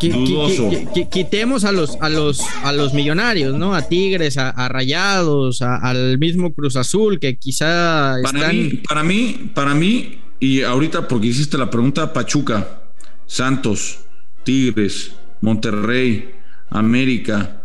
qui- 0.00 0.12
qui- 0.12 0.26
Dudoso. 0.26 0.70
qui- 0.70 0.88
qui- 0.92 1.08
quitemos 1.08 1.64
a 1.64 1.72
los, 1.72 1.96
a 2.00 2.08
los, 2.08 2.40
a 2.64 2.72
los 2.72 2.94
millonarios, 2.94 3.54
¿no? 3.56 3.74
A 3.74 3.82
Tigres, 3.88 4.36
a, 4.38 4.50
a 4.50 4.68
Rayados, 4.68 5.62
a- 5.62 5.76
al 5.76 6.18
mismo 6.18 6.52
Cruz 6.52 6.76
Azul, 6.76 7.18
que 7.20 7.36
quizá 7.36 8.16
Para 8.22 8.38
están. 8.38 8.56
mí, 8.56 8.70
para 8.88 9.02
mí, 9.04 9.50
para 9.54 9.74
mí, 9.74 10.18
y 10.40 10.62
ahorita 10.62 11.08
porque 11.08 11.28
hiciste 11.28 11.56
la 11.58 11.70
pregunta, 11.70 12.12
Pachuca, 12.12 12.82
Santos, 13.26 14.00
Tigres, 14.44 15.12
Monterrey, 15.40 16.30
América, 16.70 17.62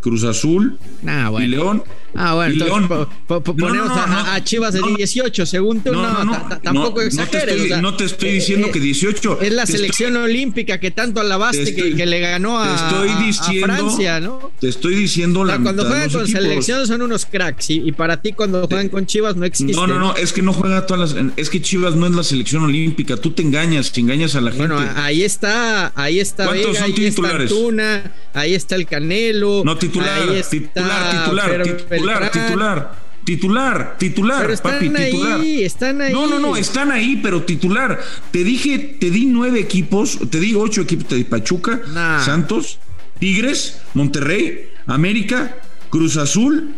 Cruz 0.00 0.24
Azul 0.24 0.78
Ah, 1.06 1.30
y. 1.40 1.46
León. 1.48 1.82
Ah, 2.16 2.34
bueno, 2.34 2.50
y 2.54 2.58
entonces 2.60 2.88
León. 2.88 2.88
po- 2.88 3.08
po- 3.26 3.40
po- 3.42 3.54
No, 3.56 3.66
no, 3.68 3.74
ponemos 3.86 4.08
no, 4.08 4.16
a, 4.32 4.44
Chivas 4.44 4.74
de 4.74 4.80
No, 4.80 4.90
no. 4.90 4.96
18, 4.96 5.46
según 5.46 5.80
tú, 5.82 5.92
no, 5.92 6.02
No, 6.02 6.12
no, 6.12 6.24
no, 6.24 6.32
ta- 6.32 6.48
ta- 6.48 6.54
no, 6.56 6.60
tampoco 6.62 7.00
te 7.00 7.06
exageres. 7.08 7.48
estoy- 7.54 7.60
o 7.64 7.68
sea, 7.68 7.82
no 7.82 7.94
te 7.96 8.04
estoy 8.04 8.30
diciendo 8.32 8.70
que 8.70 8.80
18, 8.80 9.38
Es 9.40 9.52
la 9.52 9.64
te 9.64 9.72
estoy- 9.72 9.76
selección 9.80 10.16
olímpica 10.16 10.78
que 10.80 10.90
tanto 10.90 11.20
alabaste 11.20 11.64
te 11.64 11.70
estoy- 11.70 11.90
que, 11.90 11.96
que 11.96 12.06
le 12.06 12.20
ganó 12.20 12.58
a, 12.60 12.68
te 12.68 12.74
estoy 12.74 13.60
Francia, 13.62 14.20
¿no? 14.20 14.50
Te 14.60 14.68
estoy 14.68 14.94
diciendo 14.94 15.40
O 15.40 15.44
la 15.44 15.54
sea, 15.54 15.62
cuando 15.62 15.82
mitad 15.84 15.94
de 15.94 16.00
juegan 16.00 16.12
con 16.12 16.22
equipos. 16.24 16.42
selección 16.42 16.86
son 16.86 17.02
unos 17.02 17.26
cracks 17.26 17.70
y, 17.70 17.82
y 17.88 17.92
para 17.92 18.20
ti 18.20 18.32
cuando 18.32 18.66
juegan 18.66 18.88
con 18.88 19.06
Chivas 19.06 19.36
no 19.36 19.44
existe. 19.44 19.72
No, 19.74 19.86
no, 19.86 19.98
no, 19.98 20.16
es 20.16 20.32
que 20.32 20.42
no 20.42 20.52
juega 20.52 20.86
todas 20.86 21.14
las. 21.14 21.24
Es 21.36 21.50
que 21.50 21.60
Chivas 21.60 21.94
no 21.96 22.06
es 22.06 22.12
la 22.12 22.22
selección 22.22 22.62
olímpica. 22.64 23.16
Tú 23.16 23.30
te 23.32 23.42
engañas, 23.42 23.92
te 23.92 24.00
engañas 24.00 24.34
a 24.36 24.40
la 24.40 24.50
gente. 24.50 24.66
Bueno, 24.68 24.80
ahí 24.96 25.22
está, 25.22 25.92
ahí 25.94 26.20
está 26.20 26.44
¿Cuántos 26.46 26.66
Vega, 26.72 26.80
son 26.86 26.92
ahí 26.94 27.04
está? 27.06 27.36
Antuna, 27.36 28.12
ahí 28.34 28.54
está 28.54 28.74
el 28.76 28.86
Canelo. 28.86 29.62
no, 29.64 29.76
titular, 29.76 30.22
ahí 30.28 30.36
está 30.38 30.50
titular, 30.50 31.22
titular, 31.24 31.50
Fer 31.50 31.76
titular, 32.06 32.30
titular, 32.30 33.06
titular, 33.24 33.96
titular, 33.98 34.40
Pero 34.42 34.52
están 34.54 34.72
papi, 34.74 34.86
ahí, 34.96 35.10
titular. 35.10 35.40
están 35.40 36.00
ahí. 36.00 36.12
No, 36.12 36.26
no, 36.26 36.38
no, 36.38 36.56
están 36.56 36.90
ahí, 36.92 37.18
pero 37.22 37.42
titular. 37.42 38.00
Te 38.30 38.44
dije, 38.44 38.78
te 39.00 39.10
di 39.10 39.26
nueve 39.26 39.60
equipos, 39.60 40.18
te 40.30 40.38
di 40.40 40.54
ocho 40.54 40.82
equipos, 40.82 41.06
te 41.08 41.16
di 41.16 41.24
Pachuca, 41.24 41.80
Nah. 41.92 42.24
Santos, 42.24 42.78
Tigres, 43.18 43.80
Monterrey, 43.94 44.68
América, 44.86 45.56
Cruz 45.90 46.16
Azul 46.16 46.74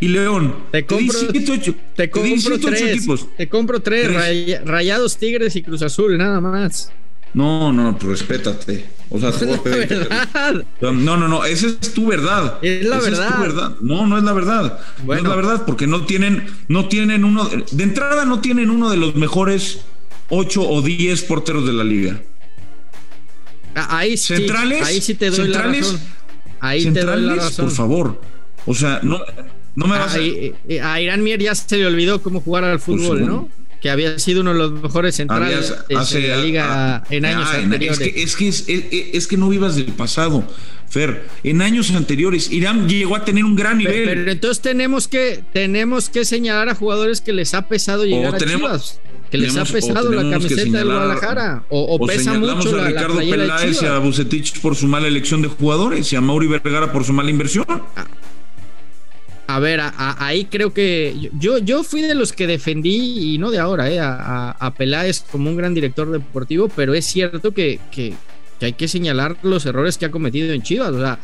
y 0.00 0.08
León. 0.08 0.54
Te 0.70 0.86
compro- 0.86 1.12
siete, 1.30 1.52
ocho- 1.52 1.74
Te 1.96 2.08
compro 2.10 2.54
ocho 2.54 2.66
tres. 2.68 2.82
equipos. 2.82 3.26
Te 3.36 3.48
compro 3.48 3.80
tres, 3.80 4.06
Tres. 4.08 4.16
Ray- 4.16 4.56
Rayados, 4.64 5.16
Tigres 5.18 5.56
y 5.56 5.62
Cruz 5.62 5.82
Azul, 5.82 6.16
nada 6.16 6.40
más. 6.40 6.92
No, 7.34 7.72
no, 7.72 7.96
pues 7.96 8.20
respétate. 8.20 8.86
O 9.08 9.18
sea, 9.18 9.30
a 9.30 9.32
verdad. 9.32 10.64
No, 10.80 11.16
no, 11.16 11.28
no, 11.28 11.44
esa 11.44 11.66
es 11.66 11.92
tu 11.94 12.06
verdad. 12.06 12.58
Es 12.62 12.84
la 12.86 12.98
Esa 12.98 13.10
verdad. 13.10 13.34
tu 13.34 13.40
verdad. 13.42 13.76
No, 13.80 14.06
no 14.06 14.18
es 14.18 14.24
la 14.24 14.32
verdad. 14.32 14.78
Bueno. 15.04 15.22
No 15.22 15.28
es 15.28 15.36
la 15.36 15.48
verdad 15.48 15.64
porque 15.66 15.86
no 15.86 16.04
tienen, 16.06 16.46
no 16.68 16.86
tienen 16.88 17.24
uno, 17.24 17.48
de 17.48 17.82
entrada 17.82 18.24
no 18.24 18.40
tienen 18.40 18.70
uno 18.70 18.88
de 18.90 18.96
los 18.96 19.16
mejores 19.16 19.80
8 20.28 20.62
o 20.62 20.80
10 20.82 21.22
porteros 21.24 21.66
de 21.66 21.72
la 21.72 21.82
liga. 21.84 22.20
Ah, 23.74 23.98
Ahí 23.98 24.16
sí, 24.16 24.36
Centrales, 24.36 24.82
ahí 24.86 25.00
sí 25.00 25.14
te 25.14 25.30
doy 25.30 25.44
centrales, 25.46 25.86
la 25.86 25.92
razón. 25.92 26.08
Ahí 26.60 26.84
te 26.90 27.00
doy 27.04 27.20
la 27.22 27.34
razón. 27.36 27.66
por 27.66 27.74
favor. 27.74 28.20
O 28.66 28.74
sea, 28.74 29.00
no, 29.02 29.20
no 29.74 29.86
me 29.86 29.98
vas 29.98 30.14
a... 30.14 30.18
Ahí, 30.18 30.54
eh, 30.68 30.80
a 30.80 31.00
Irán 31.00 31.22
Mier 31.22 31.40
ya 31.40 31.54
se 31.54 31.76
le 31.78 31.86
olvidó 31.86 32.22
cómo 32.22 32.40
jugar 32.40 32.64
al 32.64 32.78
fútbol, 32.80 33.18
seguro. 33.18 33.26
¿no? 33.26 33.48
Que 33.80 33.88
había 33.90 34.18
sido 34.18 34.42
uno 34.42 34.52
de 34.52 34.58
los 34.58 34.72
mejores 34.72 35.14
centrales 35.16 35.72
Habías- 35.88 36.10
de 36.12 36.28
la 36.28 36.36
liga 36.36 36.66
ah, 36.96 37.04
en 37.08 37.24
años 37.24 37.48
ah, 37.50 37.56
anteriores. 37.56 37.98
Es 38.00 38.12
que, 38.12 38.22
es, 38.22 38.36
que 38.36 38.48
es, 38.48 38.64
es- 38.68 39.14
es 39.14 39.26
que 39.26 39.36
no 39.38 39.48
vivas 39.48 39.76
del 39.76 39.86
pasado, 39.86 40.44
Fer. 40.88 41.26
En 41.44 41.62
años 41.62 41.90
anteriores, 41.92 42.50
Irán 42.50 42.88
llegó 42.88 43.16
a 43.16 43.24
tener 43.24 43.44
un 43.44 43.56
gran 43.56 43.78
nivel. 43.78 44.04
Pero, 44.04 44.30
entonces 44.30 44.60
tenemos 44.60 45.08
que 45.08 45.42
tenemos 45.52 46.10
que 46.10 46.24
señalar 46.24 46.68
a 46.68 46.74
jugadores 46.74 47.20
que 47.20 47.32
les 47.32 47.54
ha 47.54 47.68
pesado 47.68 48.04
llegar 48.04 48.34
a 48.34 48.38
Chivas, 48.38 49.00
que 49.30 49.38
les 49.38 49.56
ha 49.56 49.64
tenemos- 49.64 49.72
pesado 49.72 50.12
la 50.12 50.28
camiseta 50.30 50.56
del 50.56 50.64
señalar- 50.72 50.84
Guadalajara, 50.86 51.64
o, 51.70 51.80
o 51.80 52.04
O 52.04 52.06
pesa 52.06 52.34
mucho 52.34 52.70
a 52.70 52.72
la, 52.72 52.82
la 52.82 52.88
Ricardo 52.88 53.14
playera 53.14 53.36
de 53.36 53.48
Peláez 53.48 53.82
y 53.82 53.86
a. 53.86 53.98
Bucetich 53.98 54.60
por 54.60 54.74
su 54.76 54.88
mala 54.88 55.06
elección 55.08 55.40
de 55.42 55.48
jugadores 55.48 56.12
y 56.12 56.16
a 56.16 56.20
Mauri 56.20 56.48
Vergara 56.48 56.92
por 56.92 57.04
su 57.04 57.12
mala 57.14 57.30
inversión. 57.30 57.64
A 59.56 59.58
ver, 59.60 59.80
a- 59.80 59.92
a- 59.96 60.26
ahí 60.26 60.44
creo 60.44 60.72
que 60.72 61.30
yo, 61.38 61.58
yo 61.58 61.82
fui 61.82 62.02
de 62.02 62.14
los 62.14 62.32
que 62.32 62.46
defendí, 62.46 63.34
y 63.34 63.38
no 63.38 63.50
de 63.50 63.58
ahora, 63.58 63.90
eh, 63.90 63.98
a, 63.98 64.50
a- 64.58 64.74
Peláez 64.74 65.24
como 65.30 65.50
un 65.50 65.56
gran 65.56 65.74
director 65.74 66.10
deportivo, 66.10 66.68
pero 66.68 66.94
es 66.94 67.04
cierto 67.06 67.52
que, 67.52 67.80
que- 67.90 68.14
que 68.58 68.66
hay 68.66 68.72
que 68.74 68.88
señalar 68.88 69.36
los 69.42 69.64
errores 69.66 69.96
que 69.98 70.04
ha 70.06 70.10
cometido 70.10 70.52
en 70.52 70.62
Chivas. 70.62 70.90
O 70.92 71.00
sea, 71.00 71.18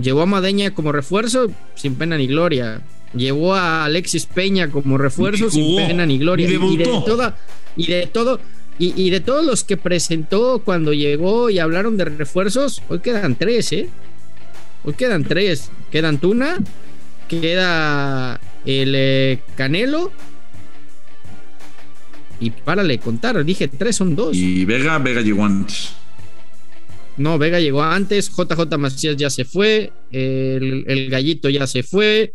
llevó 0.00 0.22
a 0.22 0.26
Madeña 0.26 0.72
como 0.74 0.92
refuerzo 0.92 1.50
sin 1.74 1.94
pena 1.94 2.16
ni 2.18 2.26
gloria. 2.26 2.82
Llevó 3.14 3.54
a 3.54 3.86
Alexis 3.86 4.26
Peña 4.26 4.70
como 4.70 4.98
refuerzo 4.98 5.50
sin 5.50 5.76
pena 5.88 6.04
ni 6.04 6.18
gloria. 6.18 6.46
Y, 6.46 6.76
de 6.76 6.84
toda, 7.06 7.36
y 7.76 7.86
de 7.86 8.06
todo. 8.06 8.38
Y, 8.78 8.92
y 9.02 9.08
de 9.10 9.20
todos 9.20 9.44
los 9.46 9.64
que 9.64 9.76
presentó 9.78 10.60
cuando 10.64 10.92
llegó 10.92 11.48
y 11.50 11.58
hablaron 11.58 11.96
de 11.96 12.04
refuerzos, 12.04 12.82
hoy 12.90 13.00
quedan 13.00 13.34
tres, 13.34 13.72
¿eh? 13.72 13.88
Hoy 14.84 14.92
quedan 14.92 15.24
tres. 15.24 15.70
Quedan 15.90 16.18
Tuna, 16.18 16.58
queda 17.28 18.40
el 18.64 18.92
eh, 18.96 19.40
Canelo. 19.56 20.12
Y 22.40 22.50
párale 22.50 22.98
contar, 22.98 23.44
dije 23.44 23.68
tres 23.68 23.96
son 23.96 24.14
dos. 24.14 24.36
Y 24.36 24.64
Vega, 24.64 24.98
Vega 24.98 25.20
llegó 25.20 25.44
antes. 25.44 25.92
No, 27.16 27.36
Vega 27.36 27.58
llegó 27.58 27.82
antes, 27.82 28.30
JJ 28.30 28.78
Macías 28.78 29.16
ya 29.16 29.28
se 29.28 29.44
fue, 29.44 29.92
el, 30.12 30.84
el 30.86 31.10
Gallito 31.10 31.50
ya 31.50 31.66
se 31.66 31.82
fue, 31.82 32.32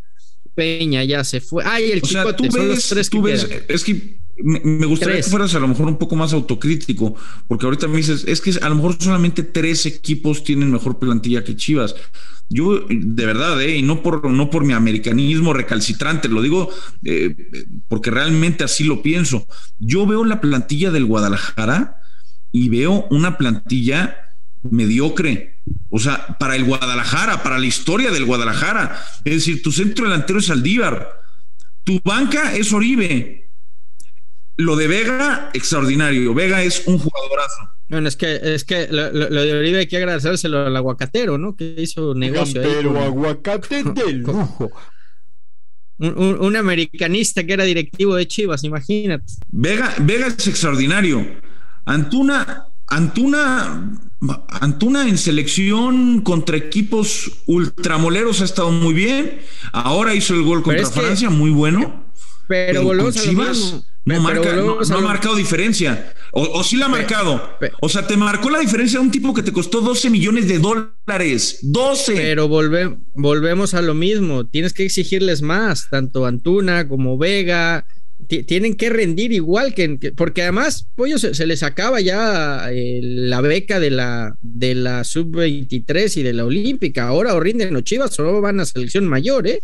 Peña 0.55 1.05
ya 1.05 1.23
se 1.23 1.39
fue. 1.39 1.63
Ay, 1.65 1.91
el 1.91 2.01
O 2.03 2.05
sea, 2.05 2.23
Chicote, 2.25 2.51
son 2.51 2.67
los 2.67 2.89
tres 2.89 3.09
tú 3.09 3.23
que 3.23 3.31
ves, 3.31 3.47
es 3.69 3.83
que 3.83 4.17
me, 4.37 4.59
me 4.63 4.85
gustaría 4.85 5.15
Tres. 5.15 5.25
que 5.25 5.31
fueras 5.31 5.53
a 5.55 5.59
lo 5.59 5.67
mejor 5.67 5.87
un 5.87 5.97
poco 5.97 6.15
más 6.15 6.33
autocrítico, 6.33 7.15
porque 7.47 7.65
ahorita 7.65 7.87
me 7.87 7.97
dices, 7.97 8.23
es 8.27 8.41
que 8.41 8.51
a 8.61 8.69
lo 8.69 8.75
mejor 8.75 8.97
solamente 8.99 9.43
tres 9.43 9.85
equipos 9.85 10.43
tienen 10.43 10.71
mejor 10.71 10.99
plantilla 10.99 11.43
que 11.43 11.55
Chivas. 11.55 11.95
Yo, 12.49 12.85
de 12.89 13.25
verdad, 13.25 13.61
eh, 13.61 13.77
y 13.77 13.81
no 13.81 14.03
por, 14.03 14.29
no 14.29 14.49
por 14.49 14.65
mi 14.65 14.73
americanismo 14.73 15.53
recalcitrante, 15.53 16.27
lo 16.27 16.41
digo 16.41 16.69
eh, 17.03 17.35
porque 17.87 18.11
realmente 18.11 18.63
así 18.63 18.83
lo 18.83 19.01
pienso. 19.01 19.47
Yo 19.79 20.05
veo 20.05 20.23
la 20.25 20.41
plantilla 20.41 20.91
del 20.91 21.05
Guadalajara 21.05 21.97
y 22.51 22.69
veo 22.69 23.07
una 23.09 23.37
plantilla 23.37 24.17
mediocre. 24.69 25.61
O 25.89 25.99
sea, 25.99 26.37
para 26.39 26.55
el 26.55 26.65
Guadalajara, 26.65 27.43
para 27.43 27.57
la 27.57 27.65
historia 27.65 28.11
del 28.11 28.25
Guadalajara. 28.25 29.01
Es 29.23 29.33
decir, 29.33 29.61
tu 29.63 29.71
centro 29.71 30.05
delantero 30.05 30.39
es 30.39 30.49
Aldívar. 30.49 31.09
Tu 31.83 31.99
banca 32.03 32.55
es 32.55 32.71
Oribe. 32.73 33.42
Lo 34.57 34.75
de 34.75 34.87
Vega, 34.87 35.49
extraordinario. 35.53 36.33
Vega 36.33 36.61
es 36.61 36.83
un 36.85 36.99
jugadorazo. 36.99 37.69
Bueno, 37.89 38.07
es 38.07 38.15
que, 38.15 38.39
es 38.41 38.63
que 38.63 38.87
lo, 38.89 39.09
de 39.11 39.53
Oribe 39.57 39.79
hay 39.79 39.87
que 39.87 39.97
agradecérselo 39.97 40.65
al 40.65 40.75
aguacatero, 40.75 41.37
¿no? 41.37 41.55
Que 41.55 41.75
hizo 41.77 42.13
negocio. 42.13 42.61
Pero 42.61 42.93
con- 42.93 43.03
aguacate 43.03 43.83
de 43.95 44.13
lujo. 44.13 44.71
un, 45.97 46.17
un- 46.17 46.41
un 46.41 46.55
americanista 46.55 47.43
que 47.43 47.53
era 47.53 47.63
directivo 47.63 48.15
de 48.15 48.27
Chivas, 48.27 48.63
imagínate. 48.63 49.25
Vega, 49.49 49.93
Vega 49.99 50.27
es 50.27 50.47
extraordinario. 50.47 51.25
Antuna, 51.85 52.65
Antuna, 52.87 53.91
Antuna 54.61 55.07
en 55.07 55.17
selección 55.17 56.21
contra 56.21 56.57
equipos 56.57 57.31
ultramoleros 57.47 58.41
ha 58.41 58.45
estado 58.45 58.71
muy 58.71 58.93
bien. 58.93 59.39
Ahora 59.71 60.13
hizo 60.15 60.33
el 60.35 60.43
gol 60.43 60.63
contra 60.63 60.83
que- 60.83 60.89
Francia, 60.99 61.29
muy 61.29 61.49
bueno. 61.51 62.05
Pero, 62.47 62.79
con 62.79 62.87
volvemos 62.87 63.15
a 63.17 63.19
lo 63.19 63.25
Chivas 63.25 63.57
mismo. 63.57 63.85
No, 64.05 64.21
marca, 64.21 64.53
no, 64.55 64.79
ha 64.81 65.01
marcado 65.01 65.35
diferencia. 65.35 66.13
O, 66.33 66.41
o 66.41 66.63
sí 66.63 66.75
la 66.77 66.87
ha 66.87 66.89
marcado. 66.89 67.57
o 67.81 67.89
sea, 67.89 68.05
te 68.07 68.17
marcó 68.17 68.49
la 68.49 68.59
diferencia 68.59 68.99
de 68.99 69.05
un 69.05 69.11
tipo 69.11 69.33
que 69.33 69.43
te 69.43 69.53
costó 69.53 69.81
12 69.81 70.09
millones 70.09 70.47
de 70.47 70.59
dólares. 70.59 71.59
12. 71.61 72.13
Pero 72.15 72.47
volve- 72.49 72.97
volvemos 73.15 73.73
a 73.73 73.81
lo 73.81 73.93
mismo. 73.93 74.45
Tienes 74.47 74.73
que 74.73 74.83
exigirles 74.85 75.41
más, 75.41 75.87
tanto 75.89 76.25
Antuna 76.25 76.87
como 76.87 77.17
Vega. 77.17 77.85
Ti- 78.27 78.43
Tienen 78.43 78.75
que 78.75 78.89
rendir 78.89 79.31
igual 79.31 79.73
que, 79.73 79.97
que- 79.99 80.11
porque 80.11 80.41
además, 80.43 80.87
Pollo 80.95 81.17
se, 81.17 81.33
se 81.33 81.45
les 81.45 81.61
acaba 81.63 81.99
ya 82.01 82.71
eh, 82.71 82.99
la 83.01 83.41
beca 83.41 83.79
de 83.79 83.91
la, 83.91 84.33
de 84.41 84.75
la 84.75 85.03
sub-23 85.03 86.17
y 86.17 86.23
de 86.23 86.33
la 86.33 86.45
olímpica. 86.45 87.07
Ahora 87.07 87.33
o 87.35 87.39
rinden 87.39 87.73
los 87.73 87.83
Chivas 87.83 88.19
o 88.19 88.41
van 88.41 88.59
a 88.59 88.65
selección 88.65 89.07
mayor, 89.07 89.47
¿eh? 89.47 89.59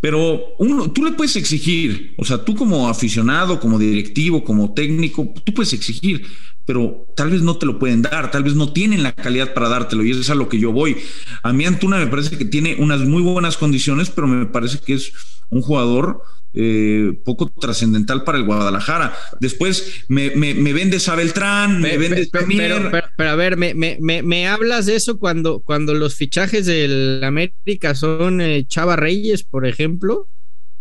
Pero 0.00 0.54
uno, 0.58 0.90
tú 0.90 1.04
le 1.04 1.12
puedes 1.12 1.36
exigir, 1.36 2.14
o 2.16 2.24
sea, 2.24 2.42
tú 2.42 2.54
como 2.54 2.88
aficionado, 2.88 3.60
como 3.60 3.78
directivo, 3.78 4.42
como 4.44 4.72
técnico, 4.72 5.32
tú 5.44 5.52
puedes 5.52 5.74
exigir, 5.74 6.26
pero 6.64 7.06
tal 7.16 7.30
vez 7.30 7.42
no 7.42 7.56
te 7.56 7.66
lo 7.66 7.78
pueden 7.78 8.00
dar, 8.02 8.30
tal 8.30 8.44
vez 8.44 8.54
no 8.54 8.72
tienen 8.72 9.02
la 9.02 9.12
calidad 9.12 9.52
para 9.52 9.68
dártelo 9.68 10.04
y 10.04 10.12
eso 10.12 10.20
es 10.20 10.30
a 10.30 10.34
lo 10.34 10.48
que 10.48 10.58
yo 10.58 10.72
voy. 10.72 10.96
A 11.42 11.52
mí 11.52 11.66
Antuna 11.66 11.98
me 11.98 12.06
parece 12.06 12.38
que 12.38 12.44
tiene 12.46 12.76
unas 12.78 13.00
muy 13.00 13.22
buenas 13.22 13.58
condiciones, 13.58 14.08
pero 14.08 14.26
me 14.26 14.46
parece 14.46 14.78
que 14.78 14.94
es 14.94 15.12
un 15.50 15.60
jugador 15.60 16.22
eh, 16.52 17.12
poco 17.24 17.48
trascendental 17.48 18.24
para 18.24 18.38
el 18.38 18.44
Guadalajara. 18.44 19.14
Después 19.40 20.04
me, 20.08 20.30
me, 20.36 20.54
me 20.54 20.72
vendes 20.72 21.08
a 21.08 21.14
Beltrán, 21.14 21.80
me 21.80 21.96
vendes 21.96 22.28
pero, 22.32 22.90
pero- 22.90 23.06
pero 23.16 23.30
a 23.30 23.34
ver, 23.36 23.56
me, 23.56 23.74
me, 23.74 23.98
me, 24.00 24.22
me 24.22 24.48
hablas 24.48 24.86
de 24.86 24.96
eso 24.96 25.18
cuando, 25.18 25.60
cuando 25.60 25.94
los 25.94 26.16
fichajes 26.16 26.66
del 26.66 27.22
América 27.24 27.94
son 27.94 28.40
eh, 28.40 28.64
Chava 28.66 28.96
Reyes, 28.96 29.44
por 29.44 29.66
ejemplo. 29.66 30.28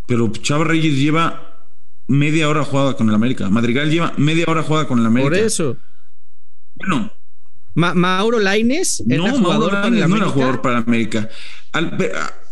pero 0.07 0.31
Chava 0.31 0.63
Reyes 0.65 0.95
lleva 0.95 1.67
media 2.07 2.49
hora 2.49 2.63
jugada 2.63 2.95
con 2.95 3.07
el 3.09 3.13
América. 3.15 3.49
Madrigal 3.49 3.91
lleva 3.91 4.13
media 4.17 4.45
hora 4.47 4.63
jugada 4.63 4.87
con 4.87 4.97
el 4.99 5.05
América. 5.05 5.29
Por 5.29 5.37
eso. 5.37 5.77
Bueno, 6.75 7.11
Ma- 7.75 7.93
Mauro 7.93 8.39
Laines 8.39 9.03
no, 9.05 9.13
era 9.13 9.23
Mauro 9.23 9.37
jugador 9.43 9.69
para 9.71 9.87
el 9.87 9.91
Lainez 9.99 10.09
no 10.09 10.15
era 10.15 10.25
América. 10.25 10.33
jugador 10.33 10.61
para 10.61 10.77
América. 10.79 11.29
Al- 11.73 11.97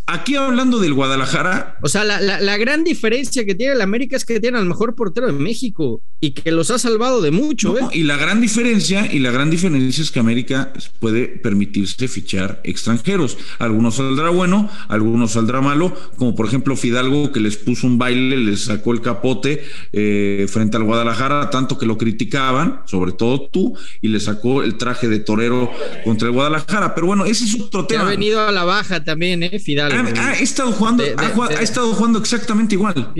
aquí 0.08 0.34
hablando 0.36 0.78
del 0.78 0.94
Guadalajara, 0.94 1.78
O 1.82 1.88
sea, 1.88 2.04
la, 2.04 2.20
la- 2.20 2.40
la 2.40 2.56
gran 2.56 2.82
diferencia 2.84 3.44
que 3.44 3.54
tiene 3.54 3.74
el 3.74 3.80
América 3.80 4.16
es 4.16 4.24
que 4.24 4.40
tiene 4.40 4.58
al 4.58 4.66
mejor 4.66 4.94
portero 4.94 5.26
de 5.26 5.32
México 5.32 6.00
y 6.20 6.32
que 6.32 6.50
los 6.50 6.70
ha 6.70 6.78
salvado 6.78 7.20
de 7.20 7.30
mucho, 7.30 7.74
No, 7.80 7.90
¿eh? 7.90 7.94
y 7.94 8.02
la 8.02 8.16
gran 8.16 8.40
diferencia, 8.40 9.08
y 9.12 9.20
la 9.20 9.30
gran 9.30 9.50
diferencia 9.50 10.02
es 10.02 10.10
que 10.10 10.18
América 10.18 10.72
puede 10.98 11.28
permitirse 11.28 12.08
fichar 12.08 12.60
extranjeros. 12.64 13.38
Algunos 13.58 13.96
saldrá 13.96 14.30
bueno, 14.30 14.68
algunos 14.88 15.32
saldrá 15.32 15.60
malo, 15.60 15.94
como 16.16 16.34
por 16.34 16.46
ejemplo 16.46 16.74
Fidalgo 16.76 17.30
que 17.30 17.40
les 17.40 17.56
puso 17.56 17.86
un 17.86 17.98
baile, 17.98 18.36
les 18.36 18.62
sacó 18.64 18.92
el 18.92 19.00
capote 19.00 19.62
eh, 19.92 20.46
frente 20.48 20.76
al 20.76 20.84
Guadalajara, 20.84 21.50
tanto 21.50 21.78
que 21.78 21.86
lo 21.86 21.98
criticaban, 21.98 22.80
sobre 22.86 23.12
todo 23.12 23.48
tú, 23.48 23.76
y 24.02 24.08
le 24.08 24.18
sacó 24.20 24.62
el 24.62 24.76
traje 24.76 25.08
de 25.08 25.20
torero 25.20 25.70
contra 26.04 26.28
el 26.28 26.34
Guadalajara. 26.34 26.94
Pero 26.94 27.06
bueno, 27.08 27.24
ese 27.26 27.44
es 27.44 27.60
otro 27.60 27.86
Que 27.86 27.96
ha 27.96 28.00
tema. 28.00 28.10
venido 28.10 28.40
a 28.40 28.50
la 28.52 28.64
baja 28.64 29.04
también, 29.04 29.42
¿eh? 29.42 29.58
Fidalgo. 29.58 29.97
Ha, 30.18 30.28
ha 30.30 30.32
estado 30.34 30.72
jugando, 30.72 31.02
De- 31.02 31.14
de- 31.14 31.24
ha, 31.24 31.28
jugado- 31.30 31.50
de- 31.50 31.56
ha 31.56 31.62
estado 31.62 31.92
jugando 31.94 32.18
exactamente 32.18 32.74
igual. 32.74 33.12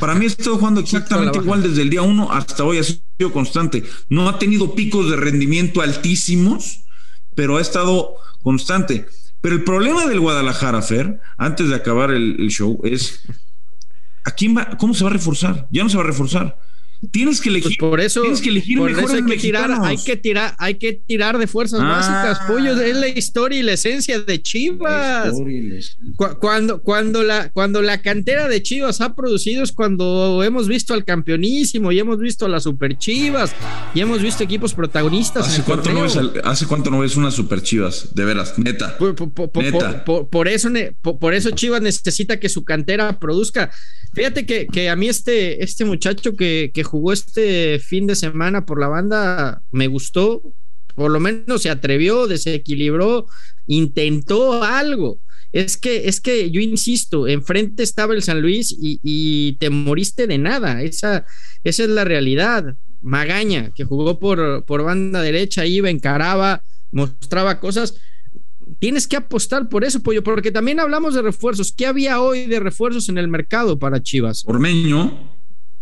Para 0.00 0.14
mí 0.14 0.24
ha 0.24 0.28
estado 0.28 0.56
jugando 0.56 0.80
exactamente 0.80 1.38
igual 1.44 1.62
desde 1.62 1.82
el 1.82 1.90
día 1.90 2.02
uno 2.02 2.30
hasta 2.32 2.64
hoy, 2.64 2.78
ha 2.78 2.84
sido 2.84 3.32
constante. 3.32 3.84
No 4.08 4.28
ha 4.28 4.38
tenido 4.38 4.74
picos 4.74 5.10
de 5.10 5.16
rendimiento 5.16 5.80
altísimos, 5.82 6.80
pero 7.34 7.56
ha 7.56 7.60
estado 7.60 8.14
constante. 8.42 9.06
Pero 9.40 9.54
el 9.54 9.64
problema 9.64 10.06
del 10.06 10.20
Guadalajara, 10.20 10.82
Fer, 10.82 11.20
antes 11.38 11.68
de 11.68 11.74
acabar 11.76 12.10
el, 12.10 12.36
el 12.40 12.48
show, 12.50 12.80
es 12.84 13.20
¿a 14.24 14.30
quién 14.32 14.56
va, 14.56 14.76
cómo 14.78 14.92
se 14.94 15.04
va 15.04 15.10
a 15.10 15.12
reforzar? 15.12 15.68
Ya 15.70 15.82
no 15.84 15.88
se 15.88 15.96
va 15.96 16.02
a 16.02 16.06
reforzar. 16.06 16.58
Tienes 17.12 17.40
que 17.40 17.48
elegir, 17.50 17.76
Pues 17.78 17.90
por 17.90 18.00
eso, 18.00 18.22
tienes 18.22 18.40
que 18.40 18.48
elegir 18.48 18.78
por 18.78 18.90
eso 18.90 19.00
mejores 19.02 19.22
hay 19.22 19.30
que 19.30 19.36
tirar, 19.38 19.68
mexicanos. 19.68 19.88
hay 19.88 19.96
que 20.04 20.16
tirar, 20.16 20.54
hay 20.58 20.74
que 20.76 20.92
tirar 20.94 21.38
de 21.38 21.46
fuerzas 21.46 21.80
Ah. 21.82 21.84
básicas, 21.88 22.38
pollo, 22.48 22.80
es 22.80 22.96
la 22.96 23.08
historia 23.08 23.60
y 23.60 23.62
la 23.62 23.72
esencia 23.74 24.18
de 24.20 24.42
Chivas. 24.42 25.32
Cu- 26.16 26.38
Cuando, 26.40 26.82
cuando, 26.82 27.22
la, 27.22 27.50
cuando 27.50 27.82
la 27.82 28.00
cantera 28.02 28.48
de 28.48 28.62
Chivas 28.62 29.00
ha 29.00 29.14
producido 29.14 29.62
es 29.62 29.72
cuando 29.72 30.42
hemos 30.42 30.68
visto 30.68 30.94
al 30.94 31.04
campeonísimo 31.04 31.92
y 31.92 31.98
hemos 31.98 32.18
visto 32.18 32.46
a 32.46 32.48
las 32.48 32.62
super 32.64 32.96
Chivas 32.98 33.52
y 33.94 34.00
hemos 34.00 34.22
visto 34.22 34.42
equipos 34.42 34.74
protagonistas. 34.74 35.46
¿Hace 35.48 35.62
cuánto, 35.62 35.92
no 35.92 36.02
ves 36.02 36.16
al- 36.16 36.40
¿Hace 36.44 36.66
cuánto 36.66 36.90
no 36.90 37.00
ves 37.00 37.16
unas 37.16 37.34
super 37.34 37.62
chivas? 37.62 38.14
De 38.14 38.24
veras, 38.24 38.58
neta. 38.58 38.96
Por, 38.98 39.14
por- 39.14 39.32
por- 39.32 39.50
por- 39.50 39.62
Neta. 39.62 40.04
por- 40.04 40.28
por 40.28 40.48
eso, 40.48 40.68
por 41.02 41.34
eso 41.34 41.50
Chivas 41.50 41.82
necesita 41.82 42.38
que 42.40 42.48
su 42.48 42.64
cantera 42.64 43.18
produzca. 43.18 43.70
Fíjate 44.16 44.46
que, 44.46 44.66
que 44.66 44.88
a 44.88 44.96
mí 44.96 45.08
este, 45.08 45.62
este 45.62 45.84
muchacho 45.84 46.36
que, 46.36 46.70
que 46.72 46.82
jugó 46.82 47.12
este 47.12 47.78
fin 47.78 48.06
de 48.06 48.16
semana 48.16 48.64
por 48.64 48.80
la 48.80 48.88
banda 48.88 49.60
me 49.70 49.88
gustó, 49.88 50.40
por 50.94 51.10
lo 51.10 51.20
menos 51.20 51.60
se 51.60 51.68
atrevió, 51.68 52.26
desequilibró, 52.26 53.26
intentó 53.66 54.64
algo. 54.64 55.20
Es 55.52 55.76
que, 55.76 56.08
es 56.08 56.22
que 56.22 56.50
yo 56.50 56.62
insisto, 56.62 57.28
enfrente 57.28 57.82
estaba 57.82 58.14
el 58.14 58.22
San 58.22 58.40
Luis 58.40 58.72
y, 58.72 59.00
y 59.02 59.58
te 59.58 59.68
moriste 59.68 60.26
de 60.26 60.38
nada. 60.38 60.80
Esa, 60.82 61.26
esa 61.62 61.82
es 61.82 61.90
la 61.90 62.04
realidad. 62.04 62.74
Magaña, 63.02 63.70
que 63.74 63.84
jugó 63.84 64.18
por, 64.18 64.64
por 64.64 64.82
banda 64.82 65.20
derecha, 65.20 65.66
iba, 65.66 65.90
encaraba, 65.90 66.62
mostraba 66.90 67.60
cosas 67.60 68.00
tienes 68.78 69.06
que 69.06 69.16
apostar 69.16 69.68
por 69.68 69.84
eso, 69.84 70.02
Pollo, 70.02 70.22
porque 70.22 70.50
también 70.50 70.80
hablamos 70.80 71.14
de 71.14 71.22
refuerzos. 71.22 71.72
¿Qué 71.72 71.86
había 71.86 72.20
hoy 72.20 72.46
de 72.46 72.60
refuerzos 72.60 73.08
en 73.08 73.18
el 73.18 73.28
mercado 73.28 73.78
para 73.78 74.02
Chivas? 74.02 74.42
Ormeño. 74.46 75.34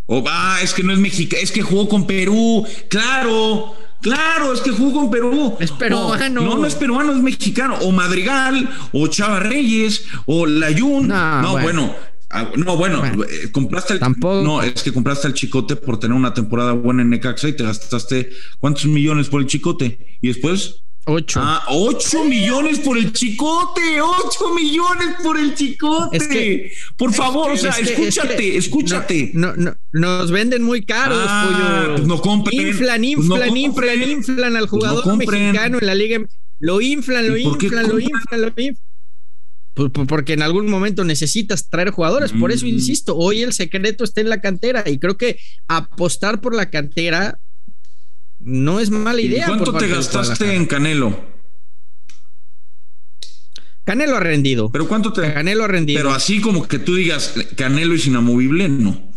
O 0.07 0.23
ah, 0.29 0.59
es 0.63 0.75
que 0.75 0.83
no 0.83 0.93
es 0.93 0.99
mexicano, 0.99 1.43
es 1.43 1.51
que 1.51 1.63
jugó 1.63 1.89
con 1.89 2.07
Perú. 2.07 2.67
Claro, 2.89 3.75
claro, 4.03 4.53
es 4.53 4.61
que 4.61 4.71
jugó 4.71 5.01
con 5.01 5.11
Perú. 5.11 5.57
Es 5.61 5.71
peruano. 5.71 6.29
No, 6.43 6.43
no, 6.43 6.59
no 6.59 6.67
es 6.67 6.75
peruano, 6.75 7.13
es 7.13 7.23
mexicano. 7.23 7.79
O 7.81 7.91
Madrigal, 7.91 8.69
o 8.93 9.07
Chava 9.07 9.41
Reyes, 9.41 10.05
o 10.27 10.45
Layun. 10.47 11.09
No, 11.09 11.41
No, 11.43 11.53
bueno. 11.53 11.63
bueno. 11.63 11.95
ah, 12.29 12.51
No, 12.55 12.77
bueno, 12.77 12.99
Bueno, 12.99 13.25
eh, 13.25 13.51
compraste 13.51 13.95
el. 13.95 13.99
tampoco. 14.01 14.43
No, 14.43 14.63
es 14.63 14.83
que 14.83 14.93
compraste 14.93 15.27
al 15.27 15.33
chicote 15.33 15.75
por 15.77 15.99
tener 15.99 16.15
una 16.15 16.35
temporada 16.35 16.73
buena 16.73 17.01
en 17.01 17.09
Necaxa 17.09 17.49
y 17.49 17.57
te 17.57 17.65
gastaste 17.65 18.29
cuántos 18.61 18.85
millones 18.85 19.31
por 19.31 19.41
el 19.41 19.47
chicote. 19.47 20.19
Y 20.21 20.29
después, 20.29 20.84
Ocho. 21.07 21.41
ah, 21.43 21.63
8 21.69 22.25
millones 22.25 22.79
por 22.79 22.97
el 22.97 23.13
chicote, 23.13 24.01
8 24.01 24.55
millones 24.55 25.09
por 25.23 25.39
el 25.39 25.55
chicote. 25.55 26.17
Es 26.17 26.27
que- 26.29 26.73
por 26.97 27.13
favor, 27.13 27.51
o 27.53 27.57
sea, 27.59 27.71
Es 27.73 27.77
que- 27.77 27.83
es 27.93 28.17
escúchate, 28.17 28.57
escúchate. 28.57 29.31
No, 29.35 29.55
no, 29.55 29.75
no, 29.93 30.19
nos 30.19 30.31
venden 30.31 30.63
muy 30.63 30.83
caros, 30.85 31.25
Ah, 31.29 31.83
pollo. 31.83 31.95
pues 31.97 32.07
no 32.09 32.21
compren. 32.23 32.69
Inflan, 32.69 33.01
Pues 33.01 33.11
inflan, 33.11 33.29
no 33.51 33.57
inflan, 33.57 33.65
compren. 33.99 34.11
inflan 34.11 34.57
al 34.57 34.69
Pues 34.69 34.83
no 34.83 34.89
jugador 34.89 35.17
mexicano 35.19 35.79
en 35.79 35.87
la 35.87 35.95
liga. 35.95 36.19
Lo 36.61 36.81
inflan, 36.81 37.29
lo 37.29 37.37
¿Y 37.37 37.43
por 37.45 37.59
qué 37.59 37.67
inflan, 37.67 37.89
lo 37.89 37.99
inflan, 37.99 38.41
lo 38.41 38.49
inflan. 38.49 38.77
Pues, 39.75 39.91
pues, 39.93 40.07
porque 40.07 40.35
en 40.35 40.43
algún 40.43 40.71
momento 40.71 41.03
necesitas 41.05 41.69
traer 41.69 41.91
jugadores, 41.91 42.31
por 42.33 42.53
eso 42.53 42.65
Mm. 42.65 42.69
insisto, 42.69 43.17
hoy 43.17 43.43
el 43.43 43.53
secreto 43.53 44.05
está 44.05 44.21
en 44.21 44.29
la 44.31 44.41
cantera 44.41 44.85
y 44.87 44.99
creo 44.99 45.17
que 45.17 45.39
apostar 45.67 46.41
por 46.41 46.55
la 46.55 46.71
cantera 46.71 47.39
no 48.45 48.81
es 48.81 48.91
mala 48.91 49.21
¿Y 49.21 49.27
idea. 49.27 49.47
por 49.47 49.57
¿Cuánto 49.59 49.79
te 49.79 49.89
gastaste 49.89 50.55
en 50.55 50.67
Canelo? 50.67 51.33
Canelo 53.85 54.17
ha 54.17 54.21
rendido. 54.21 54.71
¿Pero 54.71 54.89
cuánto 54.89 55.13
te 55.13 55.33
Canelo 55.33 55.65
ha 55.65 55.69
rendido. 55.69 55.99
Pero 55.99 56.13
así 56.15 56.41
como 56.41 56.67
que 56.67 56.79
tú 56.79 56.95
digas, 56.95 57.35
Canelo 57.57 57.95
es 57.95 58.07
inamovible, 58.07 58.69
no. 58.69 59.13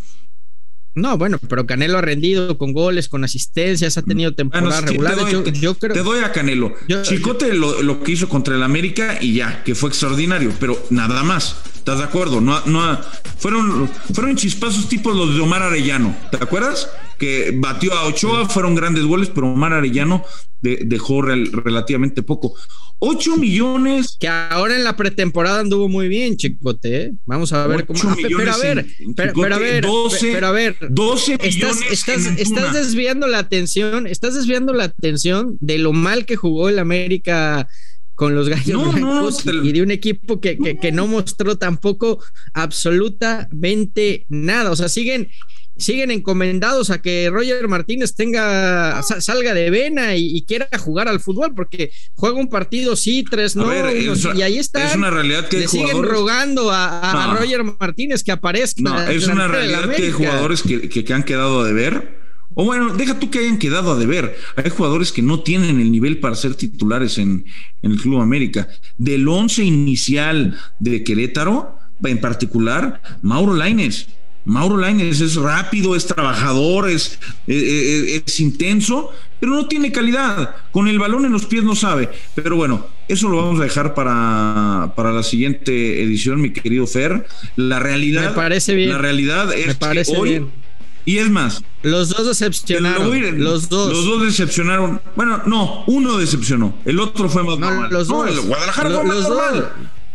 No, 0.94 1.18
bueno, 1.18 1.38
pero 1.48 1.66
Canelo 1.68 2.00
ha 2.00 2.02
rendido 2.02 2.58
con 2.58 2.74
goles, 2.74 3.08
con 3.08 3.24
asistencias, 3.24 3.98
ha 3.98 4.02
tenido 4.02 4.32
Bueno, 4.32 4.36
temporada 4.52 4.80
es 4.80 4.86
que 4.86 4.92
regular. 4.92 5.16
te, 5.16 5.22
doy, 5.32 5.44
te- 5.52 5.60
yo 5.60 5.76
creo. 5.76 5.94
te 5.94 6.02
doy 6.02 6.20
a 6.24 6.32
Canelo. 6.32 6.74
Yo- 6.88 7.04
Chicote 7.04 7.54
lo, 7.54 7.82
lo 7.84 8.04
que 8.04 8.13
hizo 8.13 8.28
contra 8.28 8.56
el 8.56 8.63
América 8.63 9.20
y 9.22 9.36
ya, 9.36 9.63
que 9.63 9.76
fue 9.76 9.90
extraordinario, 9.90 10.52
pero 10.60 10.84
nada 10.90 11.24
más. 11.24 11.58
¿Estás 11.88 12.00
de 12.00 12.04
acuerdo? 12.04 12.41
No, 12.41 12.60
no, 12.65 13.00
fueron, 13.38 13.89
fueron 14.13 14.36
chispazos 14.36 14.89
tipos 14.89 15.15
los 15.15 15.34
de 15.36 15.39
Omar 15.39 15.63
Arellano. 15.63 16.13
¿Te 16.30 16.36
acuerdas? 16.36 16.89
Que 17.17 17.54
batió 17.56 17.93
a 17.93 18.04
Ochoa, 18.08 18.50
fueron 18.50 18.76
grandes 18.76 19.06
goles, 19.06 19.32
pero 19.34 19.47
Omar 19.54 19.71
Arellano 19.71 20.21
de- 20.62 20.82
dejó 20.86 21.21
rel- 21.21 21.50
relativamente 21.50 22.23
poco. 22.23 22.56
8 23.00 23.38
millones. 23.38 24.17
que 24.19 24.28
ahora 24.28 24.76
en 24.76 24.84
la 24.84 24.97
pretemporada 24.97 25.62
anduvo 25.62 25.88
muy 25.88 26.10
bien, 26.10 26.36
Chicote. 26.36 27.04
¿eh? 27.04 27.12
Vamos 27.26 27.54
a 27.54 27.65
ver 27.67 27.86
cómo. 27.86 27.97
Ah, 28.04 28.17
pero 28.21 28.52
a 28.54 28.58
ver, 28.58 28.80
en- 28.80 28.93
en 29.08 29.13
pero, 29.15 29.30
Chicote, 29.30 29.43
pero 29.47 29.56
a 29.56 29.60
ver, 29.60 29.86
12, 29.86 30.28
pe- 30.28 30.34
pero 30.34 30.47
a 30.47 30.52
ver. 30.52 30.76
12 30.89 31.34
Estás, 31.36 31.56
millones. 31.56 31.84
estás, 31.89 32.26
estás 32.38 32.73
desviando 32.73 33.28
la 33.28 33.39
atención, 33.39 34.08
estás 34.08 34.34
desviando 34.34 34.73
la 34.73 34.84
atención 34.84 35.56
de 35.62 35.78
lo 35.78 35.93
mal 35.93 36.26
que 36.26 36.36
jugó 36.36 36.67
el 36.67 36.80
América 36.80 37.69
con 38.18 38.34
los 38.34 38.50
gallos 38.50 38.68
No, 38.70 38.92
blancos 38.92 39.46
y 39.46 39.72
de 39.72 39.82
un 39.84 39.92
equipo 39.92 40.42
que, 40.42 40.58
que- 40.58 40.80
que 40.80 40.92
no 40.92 41.06
mostró 41.06 41.58
tampoco 41.60 42.20
absolutamente 42.54 44.26
nada. 44.28 44.72
O 44.72 44.76
sea, 44.76 44.90
siguen, 44.90 45.30
siguen 45.78 46.10
encomendados 46.10 46.90
a 46.90 47.00
que 47.00 47.30
Roger 47.32 47.68
Martínez 47.68 48.16
tenga, 48.16 49.04
sa- 49.04 49.22
salga 49.22 49.54
de 49.54 49.70
vena 49.70 50.16
y, 50.16 50.36
y 50.36 50.46
quiera 50.46 50.68
jugar 50.80 51.08
al 51.08 51.20
fútbol, 51.20 51.54
porque 51.56 51.92
juega 52.16 52.40
un 52.40 52.50
partido 52.50 52.96
sí, 52.96 53.24
tres 53.30 53.56
no, 53.56 53.68
ver, 53.68 53.86
unos- 53.86 54.26
es- 54.26 54.36
y 54.36 54.42
ahí 54.42 54.58
está. 54.58 54.88
Es 54.90 54.96
una 54.96 55.12
realidad 55.12 55.48
que 55.48 55.58
hay 55.58 55.62
Le 55.62 55.68
siguen 55.68 55.88
jugadores. 55.92 56.12
rogando 56.12 56.72
a, 56.72 56.88
a- 57.00 57.24
a 57.24 57.28
No. 57.28 57.40
Roger 57.40 57.64
Martínez 57.64 58.24
que 58.24 58.32
aparezca. 58.32 58.82
No, 58.82 59.00
es 59.08 59.28
una 59.28 59.44
de 59.44 59.48
realidad 59.50 59.96
que 59.96 60.04
hay 60.06 60.12
jugadores 60.12 60.64
que, 60.64 60.90
que- 60.90 61.14
han 61.14 61.22
quedado 61.24 61.62
a 61.62 61.66
deber. 61.68 62.27
O 62.60 62.65
bueno, 62.65 62.91
deja 62.96 63.20
tú 63.20 63.30
que 63.30 63.38
hayan 63.38 63.60
quedado 63.60 63.91
a 63.91 63.96
deber. 63.96 64.36
Hay 64.56 64.72
jugadores 64.72 65.12
que 65.12 65.22
no 65.22 65.41
tienen 65.41 65.80
el 65.80 65.91
nivel 65.91 66.20
para 66.20 66.34
ser 66.34 66.56
titulares 66.56 67.20
en, 67.20 67.46
en 67.84 67.91
el 67.91 68.02
Club 68.02 68.20
América. 68.20 68.67
Del 68.98 69.28
once 69.28 69.63
inicial 69.63 70.58
de 70.80 71.04
Querétaro, 71.04 71.78
en 72.04 72.20
particular, 72.20 73.00
Mauro 73.22 73.54
Laines. 73.54 74.08
Mauro 74.46 74.78
Laines 74.78 75.22
es 75.22 75.36
rápido, 75.36 75.96
es 75.96 76.08
trabajador, 76.08 76.89
es, 76.89 77.20
eh, 77.46 78.15
eh, 78.15 78.24
es 78.26 78.39
intenso, 78.39 79.12
pero 79.39 79.52
no 79.52 79.67
tiene 79.67 79.91
calidad. 79.91 80.56
Con 80.72 80.88
el 80.88 80.98
balón 80.98 81.26
en 81.26 81.34
los 81.34 81.46
pies 81.46 81.63
no 81.63 81.76
sabe. 81.76 82.10
Pero 82.34 82.56
bueno, 82.56 82.88
eso 83.08 83.30
lo 83.30 83.38
vamos 83.38 83.60
a 83.60 83.65
dejar 83.65 83.93
para, 83.93 84.93
para 84.96 85.12
la 85.12 85.22
siguiente 85.22 86.02
edición, 86.02 86.41
mi 86.41 86.54
querido 86.54 86.88
Fer. 86.88 87.28
La 87.56 87.78
realidad, 87.78 88.30
Me 88.30 88.36
parece 88.36 88.74
bien. 88.74 88.89
La 88.89 88.98
realidad 88.98 89.54
es 89.54 89.67
Me 89.67 89.76
parece 89.76 90.13
que 90.13 90.17
hoy, 90.17 90.30
bien. 90.30 90.67
Y 91.08 91.17
es 91.17 91.30
más, 91.32 91.63
Los 91.84 92.10
dos 92.10 92.20
lo 92.20 92.26
decepcionaron. 92.26 93.39
Los 93.43 93.70
dos. 93.70 93.89
Los 93.91 94.06
dos 94.06 94.24
decepcionaron. 94.26 95.02
Bueno, 95.15 95.41
no, 95.46 95.84
uno 95.88 96.17
decepcionó. 96.17 96.76
El 96.86 97.00
otro 97.00 97.30
fue 97.30 97.43
más 97.43 97.58
No, 97.58 97.70
normal. 97.70 97.89
los 97.91 98.10
No, 98.10 98.17
dos. 98.26 98.30
el 98.32 98.41
Guadalajara 98.41 98.89
Lo- 98.89 98.96
fue 98.98 99.06
más 99.08 99.15
los 99.17 99.30
normal. 99.30 99.54
dos. 99.56 99.70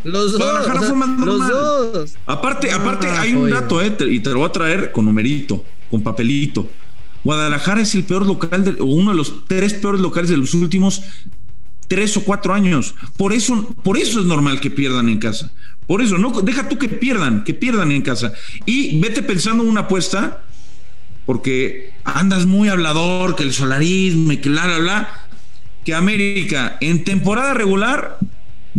Los 0.05 0.33
dos. 0.33 0.41
Guadalajara 0.41 0.79
sea, 0.81 0.89
fue 0.91 0.97
más 0.99 1.09
los 1.09 1.27
normal. 1.39 1.51
dos. 1.51 2.15
Aparte, 2.27 2.71
Ah, 2.71 2.77
aparte 2.77 3.09
hay 3.09 3.33
un 3.35 3.49
dato, 3.51 3.81
eh, 3.81 3.97
y 4.11 4.21
te 4.21 4.31
lo 4.31 4.39
voy 4.41 4.49
a 4.49 4.53
traer 4.53 4.93
con 4.93 5.05
numerito, 5.07 5.65
con 5.91 6.03
papelito. 6.03 6.69
Guadalajara 7.25 7.81
es 7.83 7.95
el 7.95 8.05
peor 8.05 8.27
local, 8.27 8.65
de- 8.65 8.81
o 8.83 8.85
uno 8.85 9.13
de 9.13 9.17
los 9.17 9.47
tres 9.47 9.75
peores 9.75 10.01
locales 10.01 10.29
de 10.29 10.37
los 10.37 10.53
últimos 10.55 11.03
tres 11.89 12.17
o 12.17 12.25
cuatro 12.25 12.53
años. 12.53 12.95
Por 13.17 13.33
eso, 13.33 13.75
por 13.83 13.97
eso 13.97 14.21
es 14.21 14.27
normal 14.27 14.61
que 14.61 14.71
pierdan 14.71 15.09
en 15.09 15.19
casa. 15.19 15.53
Por 15.87 16.03
eso, 16.03 16.19
no, 16.19 16.31
deja 16.43 16.69
tú 16.69 16.79
que 16.79 16.89
pierdan, 16.89 17.45
que 17.45 17.55
pierdan 17.55 17.93
en 17.93 18.03
casa. 18.03 18.33
Y 18.67 18.99
vete 19.01 19.23
pensando 19.23 19.63
en 19.63 19.71
una 19.71 19.83
apuesta, 19.83 20.43
porque 21.27 21.93
andas 22.05 22.47
muy 22.47 22.69
hablador, 22.69 23.37
que 23.37 23.43
el 23.43 23.53
solarismo 23.53 24.33
que 24.41 24.49
bla, 24.49 24.67
bla, 24.67 24.79
bla, 24.79 25.09
que 25.85 25.95
América 25.95 26.77
en 26.81 27.05
temporada 27.05 27.55
regular 27.55 28.19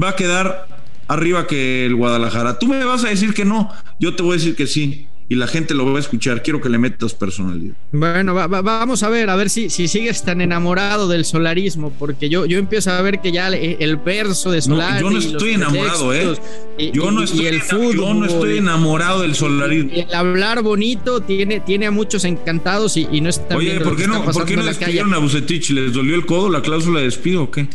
va 0.01 0.09
a 0.09 0.15
quedar 0.15 0.67
arriba 1.07 1.47
que 1.47 1.85
el 1.85 1.95
Guadalajara. 1.95 2.59
Tú 2.59 2.67
me 2.67 2.83
vas 2.83 3.03
a 3.03 3.09
decir 3.09 3.33
que 3.33 3.45
no, 3.45 3.69
yo 3.99 4.15
te 4.15 4.23
voy 4.23 4.33
a 4.33 4.37
decir 4.37 4.55
que 4.55 4.67
sí 4.67 5.07
y 5.33 5.35
la 5.35 5.47
gente 5.47 5.73
lo 5.73 5.91
va 5.91 5.97
a 5.97 5.99
escuchar. 5.99 6.43
Quiero 6.43 6.61
que 6.61 6.69
le 6.69 6.77
metas 6.77 7.15
personalidad. 7.15 7.73
Bueno, 7.91 8.35
va, 8.35 8.45
va, 8.45 8.61
vamos 8.61 9.01
a 9.01 9.09
ver, 9.09 9.31
a 9.31 9.35
ver 9.35 9.49
si, 9.49 9.67
si 9.71 9.87
sigues 9.87 10.21
tan 10.21 10.41
enamorado 10.41 11.07
del 11.07 11.25
solarismo, 11.25 11.91
porque 11.97 12.29
yo, 12.29 12.45
yo 12.45 12.59
empiezo 12.59 12.91
a 12.91 13.01
ver 13.01 13.19
que 13.19 13.31
ya 13.31 13.47
el, 13.47 13.77
el 13.79 13.97
verso 13.97 14.51
de 14.51 14.61
Solari. 14.61 15.03
No, 15.03 15.09
yo 15.09 15.09
no 15.09 15.19
estoy 15.19 15.53
enamorado, 15.53 16.13
¿eh? 16.13 16.35
Y, 16.77 16.91
yo, 16.91 17.09
no 17.09 17.23
estoy, 17.23 17.45
y 17.45 17.47
el 17.47 17.61
fútbol, 17.61 17.95
yo 17.95 18.13
no 18.13 18.25
estoy 18.27 18.57
enamorado 18.59 19.23
del 19.23 19.33
solarismo. 19.33 19.89
Y 19.91 20.01
el 20.01 20.13
hablar 20.13 20.61
bonito 20.61 21.21
tiene, 21.21 21.61
tiene 21.61 21.87
a 21.87 21.91
muchos 21.91 22.25
encantados 22.25 22.95
y, 22.95 23.07
y 23.11 23.19
no 23.19 23.29
está 23.29 23.57
Oye, 23.57 23.79
¿por 23.79 23.95
qué 23.95 24.07
no, 24.07 24.23
¿por 24.23 24.45
qué 24.45 24.55
no 24.55 24.63
despidieron 24.63 25.15
a 25.15 25.17
Bucetich? 25.17 25.71
¿Les 25.71 25.93
dolió 25.93 26.13
el 26.13 26.27
codo 26.27 26.51
la 26.51 26.61
cláusula 26.61 26.99
de 26.99 27.05
despido 27.05 27.41
o 27.43 27.51
qué? 27.51 27.67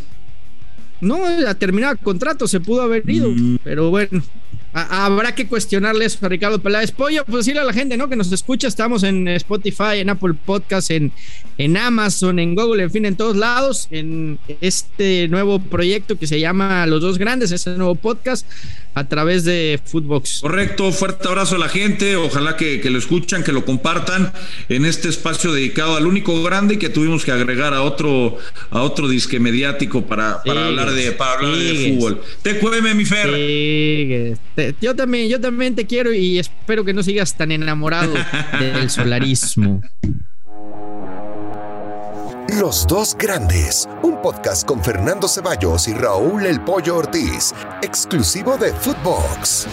No, 1.01 1.25
a 1.25 1.55
terminar 1.55 1.93
el 1.93 1.99
contrato 1.99 2.47
se 2.47 2.61
pudo 2.61 2.83
haber 2.83 3.09
ido, 3.11 3.31
mm. 3.31 3.59
pero 3.65 3.91
bueno, 3.91 4.23
habrá 4.83 5.35
que 5.35 5.47
cuestionarle 5.47 6.05
eso 6.05 6.19
a 6.25 6.29
Ricardo 6.29 6.59
Peláez. 6.59 6.93
Pollo, 6.93 7.25
pues 7.25 7.45
decirle 7.45 7.61
a 7.61 7.65
la 7.65 7.73
gente, 7.73 7.97
¿no? 7.97 8.09
Que 8.09 8.17
nos 8.17 8.31
escucha, 8.33 8.69
estamos 8.69 9.03
en 9.03 9.29
Spotify, 9.29 9.99
en 9.99 10.11
Apple 10.11 10.35
Podcast, 10.35 10.91
en, 10.91 11.13
en 11.59 11.77
Amazon, 11.77 12.39
en 12.39 12.55
Google, 12.55 12.83
en 12.85 12.91
fin, 12.91 13.05
en 13.05 13.17
todos 13.17 13.37
lados, 13.37 13.89
en 13.91 14.39
este 14.61 15.29
nuevo 15.29 15.59
proyecto 15.59 16.19
que 16.19 16.27
se 16.27 16.41
llama 16.41 16.87
Los 16.87 17.03
Dos 17.03 17.19
Grandes, 17.19 17.53
ese 17.53 17.71
nuevo 17.71 17.95
podcast 17.95 18.47
a 18.95 19.09
través 19.09 19.45
de 19.45 19.81
Footbox. 19.85 20.41
Correcto, 20.41 20.91
fuerte 20.93 21.29
abrazo 21.29 21.55
a 21.55 21.59
la 21.59 21.69
gente, 21.69 22.17
ojalá 22.17 22.57
que, 22.57 22.81
que, 22.81 22.91
lo 22.91 22.99
escuchan, 22.99 23.45
que 23.45 23.53
lo 23.53 23.65
compartan 23.65 24.33
en 24.69 24.85
este 24.85 25.09
espacio 25.09 25.53
dedicado 25.53 25.97
al 25.97 26.07
único 26.07 26.43
grande 26.43 26.79
que 26.79 26.89
tuvimos 26.89 27.25
que 27.25 27.31
agregar 27.31 27.75
a 27.75 27.83
otro, 27.83 28.39
a 28.71 28.83
otro 28.83 29.09
disque 29.09 29.39
mediático 29.39 30.07
para, 30.07 30.43
para 30.43 30.67
hablar 30.67 30.91
de, 30.91 31.13
para 31.13 31.35
hablar 31.35 31.57
de 31.57 31.95
fútbol. 31.95 32.21
Te 32.43 32.59
cueme, 32.59 32.95
mi 32.95 33.05
Fer. 33.05 34.37
Te, 34.55 34.68
yo 34.81 34.95
también, 34.95 35.29
yo 35.29 35.41
también 35.41 35.75
te 35.75 35.87
quiero 35.87 36.13
y 36.13 36.39
espero 36.39 36.85
que 36.85 36.93
no 36.93 37.03
sigas 37.03 37.37
tan 37.37 37.53
enamorado 37.53 38.13
del 38.61 38.91
solarismo. 38.91 39.81
Los 42.59 42.87
dos 42.87 43.15
grandes, 43.17 43.89
un 44.03 44.23
podcast 44.23 44.67
con 44.67 44.83
Fernando 44.83 45.29
Ceballos 45.29 45.87
y 45.87 45.93
Raúl 45.93 46.47
El 46.47 46.61
Pollo 46.63 46.97
Ortiz, 46.97 47.55
exclusivo 47.83 48.57
de 48.57 48.73
Footbox. 48.73 49.67